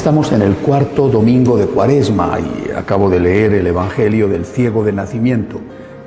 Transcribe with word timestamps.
Estamos 0.00 0.32
en 0.32 0.40
el 0.40 0.54
cuarto 0.56 1.10
domingo 1.10 1.58
de 1.58 1.66
Cuaresma 1.66 2.38
y 2.40 2.70
acabo 2.70 3.10
de 3.10 3.20
leer 3.20 3.52
el 3.52 3.66
Evangelio 3.66 4.28
del 4.28 4.46
ciego 4.46 4.82
de 4.82 4.94
nacimiento, 4.94 5.60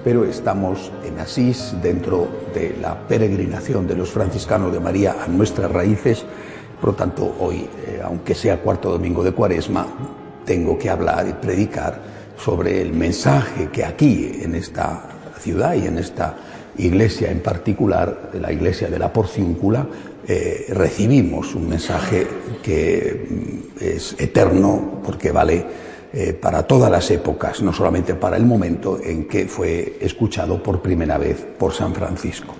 pero 0.04 0.26
estamos 0.26 0.92
en 1.06 1.20
Asís 1.20 1.76
dentro 1.80 2.28
de 2.56 2.76
la 2.82 3.08
peregrinación 3.08 3.86
de 3.86 3.96
los 3.96 4.10
franciscanos 4.10 4.74
de 4.74 4.80
María 4.80 5.18
a 5.24 5.28
nuestras 5.28 5.72
raíces. 5.72 6.26
Por 6.82 6.90
lo 6.90 6.96
tanto, 6.96 7.36
hoy, 7.40 7.70
eh, 7.86 8.02
aunque 8.04 8.34
sea 8.34 8.62
cuarto 8.62 8.90
domingo 8.90 9.23
de 9.23 9.32
Cuaresma, 9.32 9.86
tengo 10.44 10.76
que 10.76 10.89
hablar 10.89 11.28
y 11.30 11.34
predicar 11.34 12.02
sobre 12.36 12.82
el 12.82 12.94
mensaje 12.94 13.70
que 13.72 13.86
aquí, 13.86 14.39
en 14.42 14.56
esta 14.56 15.04
ciudad 15.38 15.76
y 15.76 15.86
en 15.86 16.00
esta 16.00 16.36
iglesia 16.80 17.30
en 17.30 17.42
particular, 17.42 18.32
la 18.42 18.52
iglesia 18.52 18.88
de 18.88 18.98
la 18.98 19.14
Porciúncula, 19.14 19.86
eh, 20.28 20.68
recibimos 20.70 21.54
un 21.56 21.68
mensaje 21.68 22.28
que 22.62 23.28
mm, 23.30 23.84
es 23.84 24.16
eterno 24.18 25.02
porque 25.04 25.32
vale 25.32 25.66
eh, 26.14 26.34
para 26.34 26.64
todas 26.64 26.92
las 26.92 27.10
épocas, 27.12 27.62
no 27.62 27.74
solamente 27.74 28.16
para 28.16 28.38
el 28.38 28.46
momento 28.46 29.00
en 29.04 29.28
que 29.28 29.48
fue 29.48 29.98
escuchado 30.00 30.62
por 30.62 30.82
primera 30.82 31.18
vez 31.18 31.46
por 31.58 31.74
San 31.74 31.94
Francisco. 31.94 32.56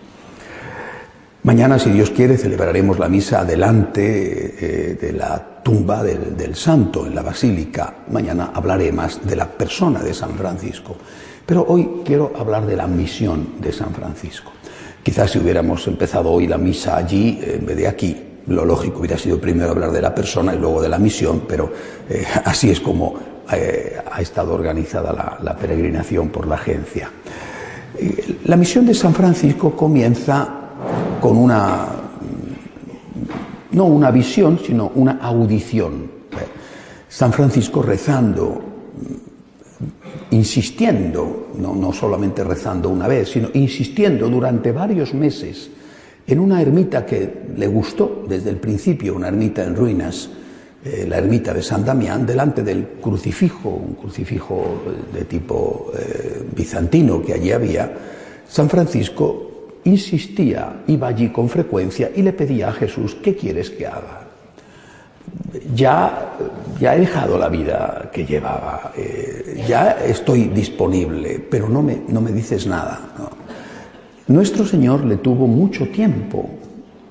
Mañana, 1.44 1.78
si 1.78 1.92
Dios 1.92 2.10
quiere, 2.10 2.38
celebraremos 2.38 3.00
la 3.00 3.10
misa 3.10 3.46
delante 3.46 4.92
eh, 4.92 4.96
de 4.96 5.14
la 5.14 5.62
tumba 5.62 6.02
del, 6.02 6.36
del, 6.36 6.56
santo 6.56 7.06
en 7.06 7.14
la 7.14 7.22
basílica. 7.22 7.98
Mañana 8.10 8.52
hablaré 8.54 8.92
más 8.92 9.26
de 9.26 9.36
la 9.36 9.48
persona 9.50 10.02
de 10.02 10.14
San 10.14 10.32
Francisco. 10.36 10.96
Pero 11.46 11.66
hoy 11.68 12.02
quiero 12.04 12.32
hablar 12.38 12.66
de 12.66 12.76
la 12.76 12.88
misión 12.88 13.62
de 13.62 13.72
San 13.72 13.94
Francisco. 13.94 14.52
Quizás 15.04 15.32
si 15.32 15.40
hubiéramos 15.40 15.86
empezado 15.88 16.32
hoy 16.32 16.48
la 16.48 16.58
misa 16.58 16.96
allí 16.96 17.38
en 17.44 17.66
vez 17.66 17.76
de 17.76 17.88
aquí, 17.88 18.16
lo 18.48 18.64
lógico 18.64 19.00
hubiera 19.00 19.18
sido 19.18 19.40
primero 19.40 19.72
hablar 19.72 19.92
de 19.92 20.02
la 20.02 20.16
persona 20.16 20.56
y 20.56 20.60
luego 20.60 20.82
de 20.82 20.88
la 20.88 20.98
misión, 20.98 21.44
pero 21.48 21.72
eh, 22.10 22.26
así 22.46 22.70
es 22.70 22.80
como 22.80 23.14
eh, 23.52 23.98
ha 24.10 24.22
estado 24.22 24.54
organizada 24.54 25.38
la, 25.42 25.58
peregrinación 25.58 26.30
por 26.30 26.48
la 26.48 26.56
agencia. 26.56 27.10
Eh, 27.98 28.38
la 28.46 28.56
misión 28.56 28.86
de 28.86 28.94
San 28.94 29.14
Francisco 29.14 29.76
comienza 29.76 30.48
con 31.20 31.38
una, 31.38 31.86
no 33.72 33.86
una 33.86 34.10
visión, 34.10 34.60
sino 34.66 34.92
una 34.96 35.20
audición. 35.22 36.12
San 37.10 37.32
Francisco 37.32 37.82
rezando 37.82 38.73
insistiendo, 40.34 41.52
no, 41.60 41.76
no, 41.76 41.94
solamente 41.94 42.44
rezando 42.44 42.90
una 42.90 43.08
vez, 43.08 43.30
sino 43.30 43.50
insistiendo 43.54 44.28
durante 44.28 44.72
varios 44.72 45.14
meses 45.14 45.70
en 46.26 46.40
una 46.40 46.62
ermita 46.62 47.06
que 47.06 47.44
le 47.56 47.68
gustó 47.68 48.26
desde 48.28 48.50
el 48.50 48.58
principio, 48.58 49.16
una 49.16 49.28
ermita 49.28 49.64
en 49.64 49.76
ruinas, 49.76 50.30
eh, 50.84 51.06
la 51.08 51.18
ermita 51.18 51.54
de 51.54 51.62
San 51.62 51.86
Damián, 51.86 52.26
delante 52.26 52.64
del 52.64 52.88
crucifijo, 53.02 53.70
un 53.70 53.94
crucifijo 53.96 54.82
de 55.14 55.26
tipo 55.26 55.92
eh, 55.98 56.44
bizantino 56.56 57.22
que 57.22 57.34
allí 57.34 57.52
había, 57.52 57.94
San 58.48 58.70
Francisco 58.70 59.52
insistía, 59.84 60.84
iba 60.88 61.08
allí 61.08 61.30
con 61.30 61.48
frecuencia 61.48 62.12
y 62.16 62.22
le 62.22 62.34
pedía 62.34 62.70
a 62.70 62.74
Jesús, 62.74 63.16
¿qué 63.22 63.36
quieres 63.36 63.70
que 63.70 63.86
haga? 63.86 64.23
Ya, 65.76 66.36
he 66.80 67.00
dejado 67.00 67.38
la 67.38 67.50
vida 67.50 68.10
que 68.12 68.26
llevaba, 68.26 68.92
eh, 68.98 69.64
ya 69.68 69.98
estoy 70.06 70.46
disponible, 70.46 71.40
pero 71.40 71.70
no 71.70 71.82
me, 71.82 72.02
no 72.08 72.22
me 72.22 72.32
dices 72.32 72.68
nada. 72.68 73.00
Nuestro 74.28 74.66
Señor 74.66 75.06
le 75.06 75.18
tuvo 75.18 75.48
mucho 75.48 75.90
tiempo 75.90 76.50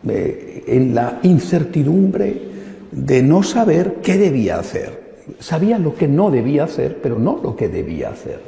eh, 0.08 0.64
en 0.66 0.94
la 0.94 1.20
incertidumbre 1.22 2.50
de 2.90 3.22
no 3.22 3.42
saber 3.42 3.96
qué 4.02 4.18
debía 4.18 4.58
hacer. 4.58 5.02
Sabía 5.38 5.78
lo 5.78 5.94
que 5.94 6.08
no 6.08 6.30
debía 6.30 6.64
hacer, 6.64 7.00
pero 7.02 7.18
no 7.18 7.40
lo 7.42 7.54
que 7.54 7.68
debía 7.68 8.10
hacer. 8.10 8.40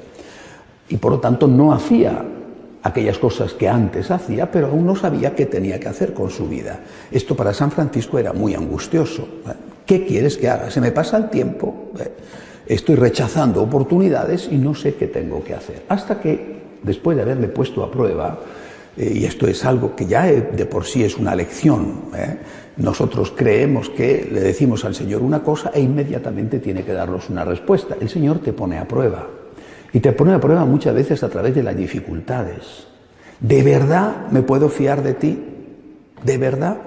Y 0.89 0.97
por 0.97 1.13
lo 1.13 1.21
tanto 1.21 1.47
no 1.47 1.73
hacía 1.73 2.25
aquellas 2.85 3.19
cosas 3.19 3.55
que 3.55 3.67
antes 3.67 4.11
hacía, 4.11 4.51
pero 4.51 4.69
aún 4.69 4.87
no 4.87 4.95
sabía 4.95 5.35
qué 5.35 5.47
tenía 5.47 5.81
que 5.81 5.89
hacer 5.89 6.13
con 6.13 6.31
su 6.31 6.47
vida. 6.47 6.81
Esto 7.11 7.35
para 7.35 7.55
San 7.55 7.71
Francisco 7.71 8.19
era 8.19 8.35
muy 8.35 8.55
angustioso. 8.55 9.27
¿Qué 9.87 10.05
quieres 10.05 10.37
que 10.37 10.49
haga? 10.49 10.71
Se 10.71 10.83
me 10.83 10.93
pasa 10.93 11.17
el 11.17 11.31
tiempo, 11.31 11.93
estoy 12.67 12.97
rechazando 12.97 13.63
oportunidades 13.63 14.49
y 14.53 14.57
no 14.57 14.75
sé 14.75 14.95
qué 14.95 15.07
tengo 15.07 15.43
que 15.43 15.55
hacer. 15.55 15.83
Hasta 15.89 16.21
que, 16.21 16.61
después 16.83 17.17
de 17.17 17.23
haberle 17.23 17.49
puesto 17.49 17.83
a 17.83 17.91
prueba, 17.91 18.39
eh, 18.99 19.13
y 19.15 19.25
esto 19.25 19.47
es 19.47 19.65
algo 19.65 19.97
que 19.97 20.05
ya 20.05 20.27
de 20.27 20.67
por 20.67 20.85
sí 20.85 21.03
es 21.05 21.17
una 21.17 21.35
lección, 21.35 22.03
¿eh? 22.15 22.37
nosotros 22.77 23.33
creemos 23.35 23.89
que 23.89 24.29
le 24.31 24.41
decimos 24.41 24.85
al 24.85 24.95
Señor 24.95 25.23
una 25.23 25.43
cosa 25.43 25.71
e 25.73 25.81
inmediatamente 25.81 26.59
tiene 26.59 26.85
que 26.85 26.93
darnos 26.93 27.31
una 27.31 27.47
respuesta. 27.47 27.97
El 27.99 28.11
Señor 28.11 28.41
te 28.41 28.53
pone 28.53 28.79
a 28.79 28.87
prueba. 28.87 29.27
Y 29.95 30.01
te 30.01 30.13
pone 30.13 30.35
a 30.35 30.41
prueba 30.41 30.65
muchas 30.65 30.93
veces 30.93 31.23
a 31.23 31.29
través 31.29 31.55
de 31.55 31.63
las 31.63 31.77
dificultades. 31.77 32.89
¿De 33.39 33.63
verdad 33.63 34.27
me 34.33 34.43
puedo 34.43 34.69
fiar 34.69 35.05
de 35.05 35.15
ti? 35.15 35.39
¿De 36.25 36.37
verdad? 36.37 36.79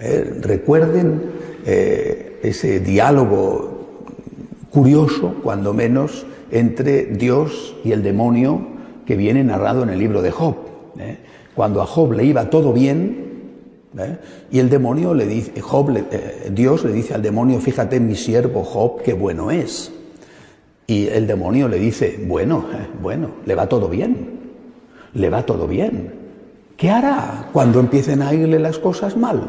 Eh, 0.00 0.38
recuerden 0.40 1.22
eh, 1.66 2.40
ese 2.42 2.80
diálogo 2.80 4.08
curioso, 4.70 5.34
cuando 5.42 5.74
menos, 5.74 6.24
entre 6.50 7.04
Dios 7.04 7.76
y 7.84 7.92
el 7.92 8.02
demonio 8.02 8.66
que 9.04 9.16
viene 9.16 9.44
narrado 9.44 9.82
en 9.82 9.90
el 9.90 9.98
libro 9.98 10.22
de 10.22 10.30
Job. 10.30 10.56
¿eh? 10.98 11.18
Cuando 11.54 11.82
a 11.82 11.86
Job 11.86 12.12
le 12.12 12.24
iba 12.24 12.48
todo 12.48 12.72
bien, 12.72 13.26
y 14.50 14.58
el 14.58 14.68
demonio 14.68 15.14
le 15.14 15.26
dice, 15.26 15.60
Job 15.60 15.90
Dios 16.52 16.84
le 16.84 16.92
dice 16.92 17.14
al 17.14 17.22
demonio, 17.22 17.60
fíjate 17.60 17.98
mi 18.00 18.14
siervo 18.14 18.62
Job, 18.62 19.02
qué 19.02 19.14
bueno 19.14 19.50
es. 19.50 19.90
Y 20.86 21.08
el 21.08 21.26
demonio 21.26 21.68
le 21.68 21.78
dice, 21.78 22.18
bueno, 22.26 22.66
eh, 22.72 22.86
bueno, 23.02 23.30
le 23.44 23.54
va 23.54 23.68
todo 23.68 23.88
bien, 23.88 24.30
le 25.14 25.30
va 25.30 25.44
todo 25.44 25.66
bien. 25.66 26.12
¿Qué 26.76 26.90
hará 26.90 27.48
cuando 27.52 27.80
empiecen 27.80 28.22
a 28.22 28.32
irle 28.34 28.58
las 28.58 28.78
cosas 28.78 29.16
mal? 29.16 29.42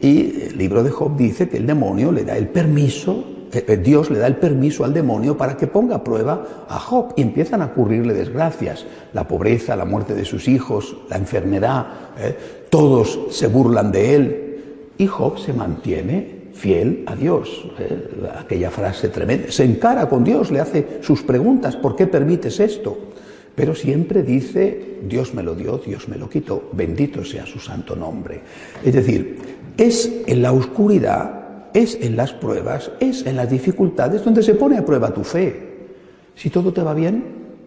Y 0.00 0.48
el 0.48 0.58
libro 0.58 0.82
de 0.82 0.90
Job 0.90 1.16
dice 1.16 1.48
que 1.48 1.58
el 1.58 1.66
demonio 1.66 2.10
le 2.10 2.24
da 2.24 2.36
el 2.36 2.48
permiso, 2.48 3.24
eh, 3.52 3.76
Dios 3.76 4.10
le 4.10 4.18
da 4.18 4.26
el 4.26 4.36
permiso 4.36 4.84
al 4.84 4.92
demonio 4.92 5.36
para 5.36 5.56
que 5.56 5.68
ponga 5.68 5.96
a 5.96 6.04
prueba 6.04 6.66
a 6.68 6.78
Job 6.78 7.12
y 7.16 7.22
empiezan 7.22 7.62
a 7.62 7.66
ocurrirle 7.66 8.14
desgracias, 8.14 8.86
la 9.12 9.28
pobreza, 9.28 9.76
la 9.76 9.84
muerte 9.84 10.14
de 10.14 10.24
sus 10.24 10.48
hijos, 10.48 10.96
la 11.08 11.16
enfermedad, 11.16 11.86
eh, 12.18 12.36
todos 12.70 13.20
se 13.30 13.46
burlan 13.46 13.92
de 13.92 14.14
él 14.14 14.94
y 14.98 15.06
Job 15.06 15.38
se 15.38 15.52
mantiene 15.52 16.31
fiel 16.52 17.04
a 17.06 17.16
Dios. 17.16 17.66
¿eh? 17.78 18.08
Aquella 18.38 18.70
frase 18.70 19.08
tremenda. 19.08 19.50
Se 19.50 19.64
encara 19.64 20.08
con 20.08 20.24
Dios, 20.24 20.50
le 20.50 20.60
hace 20.60 20.98
sus 21.02 21.22
preguntas, 21.22 21.76
¿por 21.76 21.96
qué 21.96 22.06
permites 22.06 22.60
esto? 22.60 22.98
Pero 23.54 23.74
siempre 23.74 24.22
dice, 24.22 24.98
Dios 25.06 25.34
me 25.34 25.42
lo 25.42 25.54
dio, 25.54 25.78
Dios 25.78 26.08
me 26.08 26.16
lo 26.16 26.28
quitó, 26.28 26.70
bendito 26.72 27.24
sea 27.24 27.44
su 27.44 27.58
santo 27.58 27.94
nombre. 27.94 28.40
Es 28.82 28.94
decir, 28.94 29.38
es 29.76 30.10
en 30.26 30.40
la 30.40 30.52
oscuridad, 30.52 31.68
es 31.74 31.98
en 32.00 32.16
las 32.16 32.32
pruebas, 32.32 32.90
es 33.00 33.26
en 33.26 33.36
las 33.36 33.50
dificultades 33.50 34.24
donde 34.24 34.42
se 34.42 34.54
pone 34.54 34.78
a 34.78 34.84
prueba 34.84 35.12
tu 35.12 35.22
fe. 35.22 35.70
Si 36.34 36.48
todo 36.48 36.72
te 36.72 36.82
va 36.82 36.94
bien, 36.94 37.24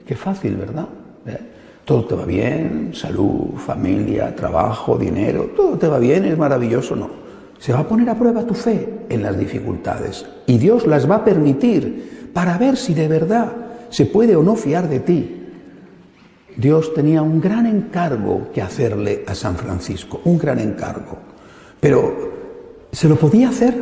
qué 0.07 0.15
fácil, 0.15 0.55
¿verdad? 0.55 0.87
¿Eh? 1.27 1.37
Todo 1.85 2.05
te 2.05 2.15
va 2.15 2.25
bien, 2.25 2.89
salud, 2.93 3.55
familia, 3.57 4.35
trabajo, 4.35 4.97
dinero, 4.97 5.51
todo 5.55 5.77
te 5.77 5.87
va 5.87 5.99
bien, 5.99 6.25
es 6.25 6.35
maravilloso, 6.35 6.95
no. 6.95 7.24
Se 7.65 7.73
va 7.73 7.79
a 7.79 7.87
poner 7.87 8.07
a 8.11 8.13
prueba 8.13 8.45
tu 8.45 8.53
fe 8.53 9.07
en 9.09 9.23
las 9.23 9.35
dificultades 9.39 10.23
y 10.45 10.59
Dios 10.59 10.85
las 10.85 11.09
va 11.09 11.15
a 11.15 11.25
permitir 11.25 12.29
para 12.31 12.59
ver 12.59 12.77
si 12.77 12.93
de 12.93 13.07
verdad 13.07 13.53
se 13.89 14.05
puede 14.05 14.35
o 14.35 14.43
no 14.43 14.55
fiar 14.55 14.87
de 14.87 14.99
ti. 14.99 15.47
Dios 16.55 16.93
tenía 16.93 17.23
un 17.23 17.41
gran 17.41 17.65
encargo 17.65 18.51
que 18.53 18.61
hacerle 18.61 19.23
a 19.25 19.33
San 19.33 19.55
Francisco, 19.55 20.21
un 20.25 20.37
gran 20.37 20.59
encargo. 20.59 21.17
Pero 21.79 22.13
se 22.91 23.09
lo 23.09 23.15
podía 23.15 23.49
hacer 23.49 23.73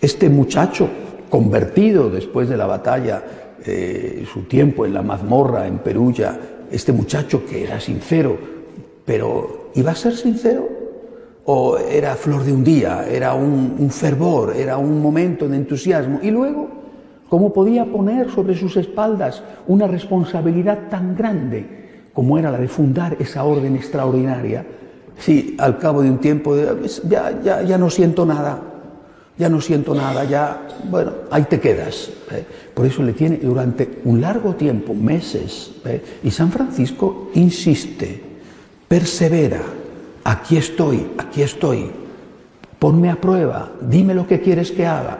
este 0.00 0.28
muchacho 0.28 0.88
convertido 1.28 2.10
después 2.10 2.48
de 2.48 2.56
la 2.56 2.66
batalla, 2.66 3.24
eh, 3.66 4.24
su 4.32 4.42
tiempo 4.42 4.86
en 4.86 4.94
la 4.94 5.02
mazmorra 5.02 5.66
en 5.66 5.78
Perulla, 5.78 6.38
este 6.70 6.92
muchacho 6.92 7.44
que 7.44 7.64
era 7.64 7.80
sincero, 7.80 8.38
pero 9.04 9.72
¿iba 9.74 9.90
a 9.90 9.96
ser 9.96 10.14
sincero? 10.14 10.73
¿O 11.46 11.76
era 11.76 12.16
flor 12.16 12.42
de 12.42 12.52
un 12.52 12.64
día, 12.64 13.06
era 13.06 13.34
un, 13.34 13.90
fervor, 13.90 14.56
era 14.56 14.78
un 14.78 15.02
momento 15.02 15.46
de 15.46 15.56
entusiasmo? 15.56 16.20
Y 16.22 16.30
luego, 16.30 16.68
¿cómo 17.28 17.52
podía 17.52 17.84
poner 17.84 18.30
sobre 18.30 18.56
sus 18.56 18.76
espaldas 18.76 19.42
una 19.66 19.86
responsabilidad 19.86 20.88
tan 20.88 21.14
grande 21.14 21.84
como 22.14 22.38
era 22.38 22.50
la 22.50 22.58
de 22.58 22.68
fundar 22.68 23.16
esa 23.20 23.44
orden 23.44 23.76
extraordinaria? 23.76 24.64
Si 25.18 25.54
al 25.58 25.78
cabo 25.78 26.02
de 26.02 26.10
un 26.10 26.18
tiempo 26.18 26.56
ya, 27.08 27.38
ya, 27.42 27.62
ya 27.62 27.78
no 27.78 27.90
siento 27.90 28.24
nada, 28.24 28.60
ya 29.36 29.48
no 29.48 29.60
siento 29.60 29.94
nada, 29.94 30.24
ya, 30.24 30.66
bueno, 30.88 31.12
ahí 31.30 31.44
te 31.44 31.60
quedas. 31.60 32.10
¿eh? 32.30 32.44
Por 32.72 32.86
eso 32.86 33.02
le 33.02 33.12
tiene 33.12 33.36
durante 33.36 34.00
un 34.04 34.20
largo 34.20 34.54
tiempo, 34.54 34.94
meses, 34.94 35.72
¿eh? 35.84 36.02
y 36.22 36.30
San 36.30 36.50
Francisco 36.50 37.30
insiste, 37.34 38.22
persevera, 38.86 39.60
aquí 40.24 40.56
estoy, 40.56 41.12
aquí 41.18 41.42
estoy, 41.42 41.90
ponme 42.78 43.10
a 43.10 43.20
prueba, 43.20 43.70
dime 43.80 44.14
lo 44.14 44.26
que 44.26 44.40
quieres 44.40 44.72
que 44.72 44.86
haga. 44.86 45.18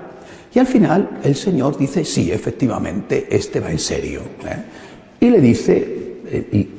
Y 0.55 0.59
al 0.59 0.67
final 0.67 1.21
el 1.23 1.35
Señor 1.35 1.77
dice, 1.77 2.05
sí, 2.05 2.31
efectivamente, 2.31 3.27
este 3.31 3.61
va 3.61 3.71
en 3.71 3.79
serio. 3.79 4.21
¿eh? 4.45 4.63
Y 5.21 5.31
le 5.31 5.41
dice, 5.41 6.19
y, 6.53 6.71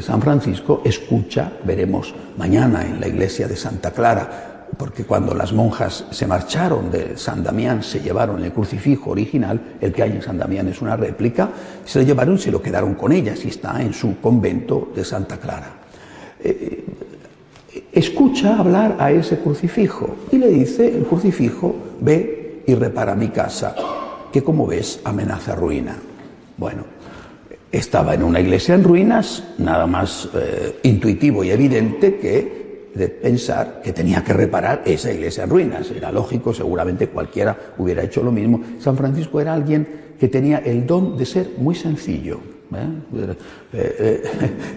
San 0.00 0.22
Francisco 0.22 0.80
escucha, 0.86 1.52
veremos 1.64 2.14
mañana 2.38 2.82
en 2.86 2.98
la 2.98 3.08
iglesia 3.08 3.46
de 3.46 3.56
Santa 3.56 3.90
Clara, 3.90 4.68
porque 4.78 5.04
cuando 5.04 5.34
las 5.34 5.52
monjas 5.52 6.06
se 6.10 6.26
marcharon 6.26 6.90
de 6.90 7.18
San 7.18 7.42
Damián, 7.42 7.82
se 7.82 8.00
llevaron 8.00 8.42
el 8.42 8.52
crucifijo 8.52 9.10
original, 9.10 9.76
el 9.82 9.92
que 9.92 10.02
hay 10.02 10.12
en 10.12 10.22
San 10.22 10.38
Damián 10.38 10.68
es 10.68 10.80
una 10.80 10.96
réplica, 10.96 11.50
se 11.84 11.98
lo 11.98 12.06
llevaron 12.06 12.36
y 12.36 12.38
se 12.38 12.50
lo 12.50 12.62
quedaron 12.62 12.94
con 12.94 13.12
ellas 13.12 13.44
y 13.44 13.48
está 13.48 13.82
en 13.82 13.92
su 13.92 14.18
convento 14.18 14.92
de 14.94 15.04
Santa 15.04 15.36
Clara. 15.36 15.72
Eh, 16.40 16.84
escucha 17.98 18.58
hablar 18.58 18.96
a 18.98 19.10
ese 19.10 19.38
crucifijo 19.38 20.16
y 20.30 20.38
le 20.38 20.48
dice, 20.48 20.86
el 20.86 21.04
crucifijo, 21.04 21.74
ve 22.00 22.62
y 22.66 22.74
repara 22.74 23.14
mi 23.14 23.28
casa, 23.28 23.74
que 24.32 24.42
como 24.42 24.66
ves 24.66 25.00
amenaza 25.04 25.54
ruina. 25.54 25.96
Bueno, 26.56 26.84
estaba 27.72 28.14
en 28.14 28.22
una 28.22 28.40
iglesia 28.40 28.74
en 28.74 28.84
ruinas, 28.84 29.42
nada 29.58 29.86
más 29.86 30.28
eh, 30.34 30.78
intuitivo 30.84 31.42
y 31.44 31.50
evidente 31.50 32.16
que 32.18 32.58
de 32.94 33.08
pensar 33.08 33.80
que 33.82 33.92
tenía 33.92 34.24
que 34.24 34.32
reparar 34.32 34.82
esa 34.84 35.12
iglesia 35.12 35.44
en 35.44 35.50
ruinas. 35.50 35.90
Era 35.90 36.10
lógico, 36.10 36.54
seguramente 36.54 37.08
cualquiera 37.08 37.56
hubiera 37.78 38.02
hecho 38.02 38.22
lo 38.22 38.32
mismo. 38.32 38.60
San 38.78 38.96
Francisco 38.96 39.40
era 39.40 39.54
alguien 39.54 39.86
que 40.18 40.28
tenía 40.28 40.58
el 40.58 40.86
don 40.86 41.16
de 41.16 41.26
ser 41.26 41.50
muy 41.58 41.74
sencillo. 41.74 42.40
¿eh? 42.74 43.32
Eh, 43.72 44.22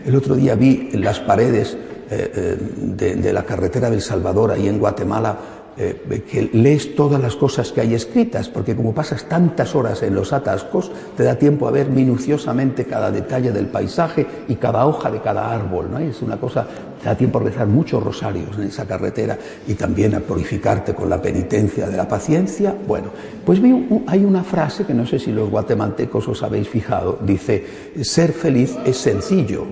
el 0.05 0.15
otro 0.15 0.35
día 0.35 0.55
vi 0.55 0.89
las 0.93 1.19
paredes 1.19 1.77
de, 2.11 3.15
de 3.15 3.33
la 3.33 3.43
carretera 3.43 3.89
del 3.89 4.01
Salvador, 4.01 4.51
ahí 4.51 4.67
en 4.67 4.79
Guatemala, 4.79 5.37
eh, 5.77 6.23
que 6.29 6.49
lees 6.51 6.95
todas 6.95 7.21
las 7.21 7.37
cosas 7.37 7.71
que 7.71 7.79
hay 7.79 7.95
escritas, 7.95 8.49
porque 8.49 8.75
como 8.75 8.93
pasas 8.93 9.23
tantas 9.29 9.73
horas 9.73 10.03
en 10.03 10.13
los 10.13 10.33
atascos, 10.33 10.91
te 11.15 11.23
da 11.23 11.35
tiempo 11.35 11.65
a 11.65 11.71
ver 11.71 11.89
minuciosamente 11.89 12.83
cada 12.83 13.09
detalle 13.09 13.53
del 13.53 13.67
paisaje 13.67 14.27
y 14.49 14.55
cada 14.55 14.85
hoja 14.85 15.09
de 15.09 15.21
cada 15.21 15.49
árbol. 15.49 15.89
¿no? 15.89 15.99
Es 15.99 16.21
una 16.21 16.37
cosa, 16.37 16.67
te 17.01 17.05
da 17.05 17.15
tiempo 17.15 17.39
a 17.39 17.43
rezar 17.43 17.67
muchos 17.67 18.03
rosarios 18.03 18.57
en 18.57 18.63
esa 18.63 18.85
carretera 18.85 19.37
y 19.65 19.75
también 19.75 20.13
a 20.13 20.19
purificarte 20.19 20.93
con 20.93 21.09
la 21.09 21.21
penitencia 21.21 21.87
de 21.87 21.95
la 21.95 22.07
paciencia. 22.07 22.75
Bueno, 22.85 23.11
pues 23.45 23.61
hay 24.07 24.25
una 24.25 24.43
frase 24.43 24.83
que 24.83 24.93
no 24.93 25.07
sé 25.07 25.19
si 25.19 25.31
los 25.31 25.49
guatemaltecos 25.49 26.27
os 26.27 26.43
habéis 26.43 26.67
fijado, 26.67 27.17
dice, 27.21 27.65
ser 28.01 28.33
feliz 28.33 28.77
es 28.85 28.97
sencillo, 28.97 29.65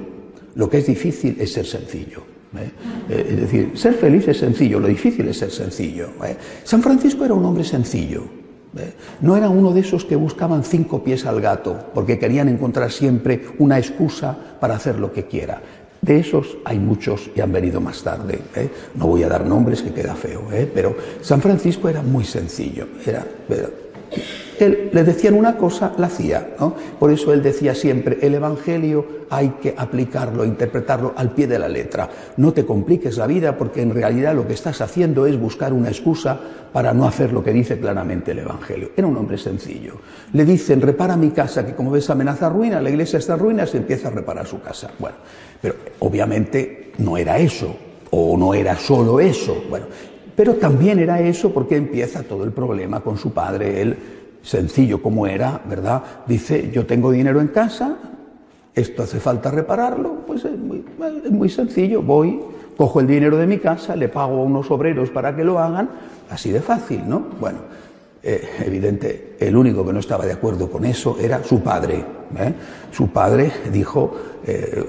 lo 0.56 0.70
que 0.70 0.78
es 0.78 0.88
difícil 0.88 1.36
es 1.42 1.52
ser 1.52 1.66
sencillo. 1.66 2.29
¿Eh? 2.58 2.72
Eh, 3.10 3.28
es 3.30 3.42
decir, 3.42 3.72
ser 3.76 3.94
feliz 3.94 4.28
es 4.28 4.38
sencillo, 4.38 4.80
lo 4.80 4.88
difícil 4.88 5.28
es 5.28 5.38
ser 5.38 5.52
sencillo. 5.52 6.10
¿eh? 6.26 6.36
San 6.64 6.82
Francisco 6.82 7.26
era 7.26 7.34
un 7.34 7.46
hombre 7.46 7.64
sencillo. 7.64 8.24
No 9.22 9.36
era 9.36 9.50
uno 9.50 9.74
de 9.74 9.80
esos 9.80 10.06
que 10.06 10.16
buscaban 10.16 10.64
cinco 10.64 11.04
pies 11.04 11.26
al 11.26 11.42
gato, 11.42 11.88
porque 11.92 12.20
querían 12.20 12.50
encontrar 12.50 12.92
siempre 12.92 13.42
una 13.58 13.80
excusa 13.80 14.38
para 14.60 14.76
hacer 14.76 15.00
lo 15.00 15.12
que 15.12 15.26
quiera. 15.26 15.60
De 16.02 16.20
esos 16.20 16.58
hay 16.64 16.78
muchos 16.78 17.32
y 17.36 17.42
han 17.42 17.52
venido 17.52 17.82
más 17.82 18.04
tarde. 18.04 18.40
No 18.94 19.08
voy 19.08 19.24
a 19.24 19.28
dar 19.28 19.44
nombres 19.44 19.82
que 19.82 19.92
queda 19.92 20.14
feo, 20.14 20.44
pero 20.72 20.96
San 21.22 21.42
Francisco 21.42 21.90
era 21.90 22.04
muy 22.04 22.24
sencillo. 22.24 22.88
Era, 23.04 23.26
era 23.50 23.70
él 24.66 24.90
le 24.92 25.04
decían 25.04 25.34
una 25.34 25.58
cosa, 25.58 25.94
la 25.98 26.08
hacía. 26.08 26.56
¿no? 26.60 26.76
Por 27.00 27.12
eso 27.12 27.34
él 27.34 27.42
decía 27.42 27.76
siempre, 27.76 28.18
el 28.22 28.36
Evangelio 28.36 29.06
hay 29.30 29.50
que 29.62 29.74
aplicarlo, 29.78 30.46
interpretarlo 30.46 31.14
al 31.16 31.32
pie 31.32 31.48
de 31.48 31.60
la 31.60 31.68
letra. 31.68 32.10
No 32.38 32.52
te 32.54 32.66
compliques 32.66 33.18
la 33.18 33.28
vida 33.28 33.58
porque 33.58 33.82
en 33.82 33.94
realidad 33.94 34.36
lo 34.36 34.48
que 34.48 34.54
estás 34.54 34.82
haciendo 34.82 35.26
es 35.26 35.40
buscar 35.40 35.74
una 35.74 35.90
excusa 35.90 36.40
para 36.72 36.94
no 36.94 37.06
hacer 37.06 37.34
lo 37.34 37.44
que 37.44 37.54
dice 37.54 37.80
claramente 37.80 38.32
el 38.32 38.40
Evangelio. 38.40 38.92
Era 38.96 39.08
un 39.08 39.18
hombre 39.18 39.38
sencillo. 39.38 39.94
Le 40.34 40.46
dicen, 40.46 40.82
repara 40.82 41.16
mi 41.16 41.32
casa, 41.32 41.66
que 41.66 41.74
como 41.74 41.92
ves 41.92 42.10
amenaza 42.10 42.50
ruina, 42.50 42.82
la 42.82 42.90
iglesia 42.90 43.20
está 43.20 43.36
ruina, 43.36 43.66
se 43.66 43.78
empieza 43.78 44.08
a 44.08 44.12
reparar 44.12 44.46
su 44.46 44.62
casa. 44.62 44.92
Bueno, 45.00 45.18
pero 45.62 45.76
obviamente 46.00 46.94
no 47.00 47.18
era 47.18 47.38
eso, 47.40 47.76
o 48.12 48.38
no 48.38 48.54
era 48.54 48.78
solo 48.78 49.20
eso. 49.20 49.64
Bueno, 49.70 49.88
pero 50.36 50.56
también 50.56 51.00
era 51.00 51.20
eso 51.20 51.52
porque 51.52 51.76
empieza 51.76 52.24
todo 52.24 52.44
el 52.44 52.52
problema 52.52 53.02
con 53.02 53.18
su 53.18 53.34
padre. 53.34 53.82
Él 53.82 53.98
sencillo 54.42 55.02
como 55.02 55.28
era, 55.28 55.62
¿verdad? 55.68 56.02
Dice, 56.26 56.72
yo 56.72 56.86
tengo 56.86 57.12
dinero 57.12 57.42
en 57.42 57.48
casa, 57.48 57.98
esto 58.74 59.04
hace 59.04 59.20
falta 59.20 59.52
repararlo, 59.52 60.22
pues 60.26 60.46
es 60.46 60.58
muy, 61.32 61.50
sencillo, 61.50 62.02
voy, 62.02 62.40
cojo 62.78 63.00
el 63.00 63.08
dinero 63.08 63.38
de 63.38 63.48
mi 63.48 63.58
casa, 63.58 63.96
le 63.96 64.08
pago 64.08 64.42
a 64.42 64.44
unos 64.44 64.72
obreros 64.72 65.10
para 65.10 65.36
que 65.36 65.44
lo 65.44 65.60
hagan, 65.60 65.90
así 66.30 66.52
de 66.52 66.62
fácil, 66.62 67.02
¿no? 67.08 67.26
Bueno, 67.40 67.60
eh, 68.22 68.48
evidente, 68.66 69.36
el 69.40 69.56
único 69.56 69.86
que 69.86 69.94
no 69.94 70.00
estaba 70.00 70.26
de 70.26 70.34
acuerdo 70.34 70.70
con 70.70 70.86
eso 70.86 71.18
era 71.20 71.44
su 71.44 71.62
padre. 71.62 72.04
¿eh? 72.38 72.54
Su 72.92 73.10
padre 73.10 73.52
dijo, 73.72 74.16
eh, 74.46 74.86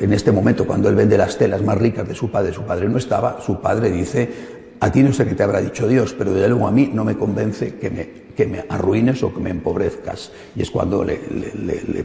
en 0.00 0.12
este 0.12 0.32
momento, 0.32 0.66
cuando 0.66 0.88
él 0.88 0.94
vende 0.94 1.18
las 1.18 1.36
telas 1.36 1.62
más 1.62 1.76
ricas 1.78 2.06
de 2.06 2.14
su 2.14 2.30
padre, 2.30 2.52
su 2.52 2.62
padre 2.62 2.88
no 2.88 2.98
estaba, 2.98 3.40
su 3.40 3.60
padre 3.60 3.90
dice, 3.90 4.30
a 4.78 4.90
ti 4.90 5.02
no 5.02 5.12
sé 5.12 5.26
qué 5.26 5.34
te 5.34 5.42
habrá 5.42 5.60
dicho 5.60 5.88
Dios, 5.88 6.14
pero 6.16 6.32
de 6.32 6.48
luego 6.48 6.66
a 6.66 6.72
mí 6.72 6.90
no 6.92 7.04
me 7.04 7.16
convence 7.16 7.76
que 7.76 7.90
me 7.90 8.21
que 8.36 8.46
me 8.46 8.64
arruines 8.68 9.22
o 9.22 9.32
que 9.32 9.40
me 9.40 9.50
empobrezcas. 9.50 10.32
Y 10.54 10.62
es 10.62 10.70
cuando 10.70 11.04
le, 11.04 11.16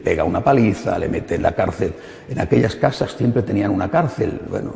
pega 0.02 0.24
una 0.24 0.42
paliza, 0.42 0.98
le 0.98 1.08
mete 1.08 1.36
en 1.36 1.42
la 1.42 1.52
cárcel. 1.52 1.92
En 2.28 2.40
aquellas 2.40 2.76
casas 2.76 3.12
siempre 3.12 3.42
tenían 3.42 3.70
una 3.70 3.90
cárcel. 3.90 4.40
Bueno, 4.48 4.72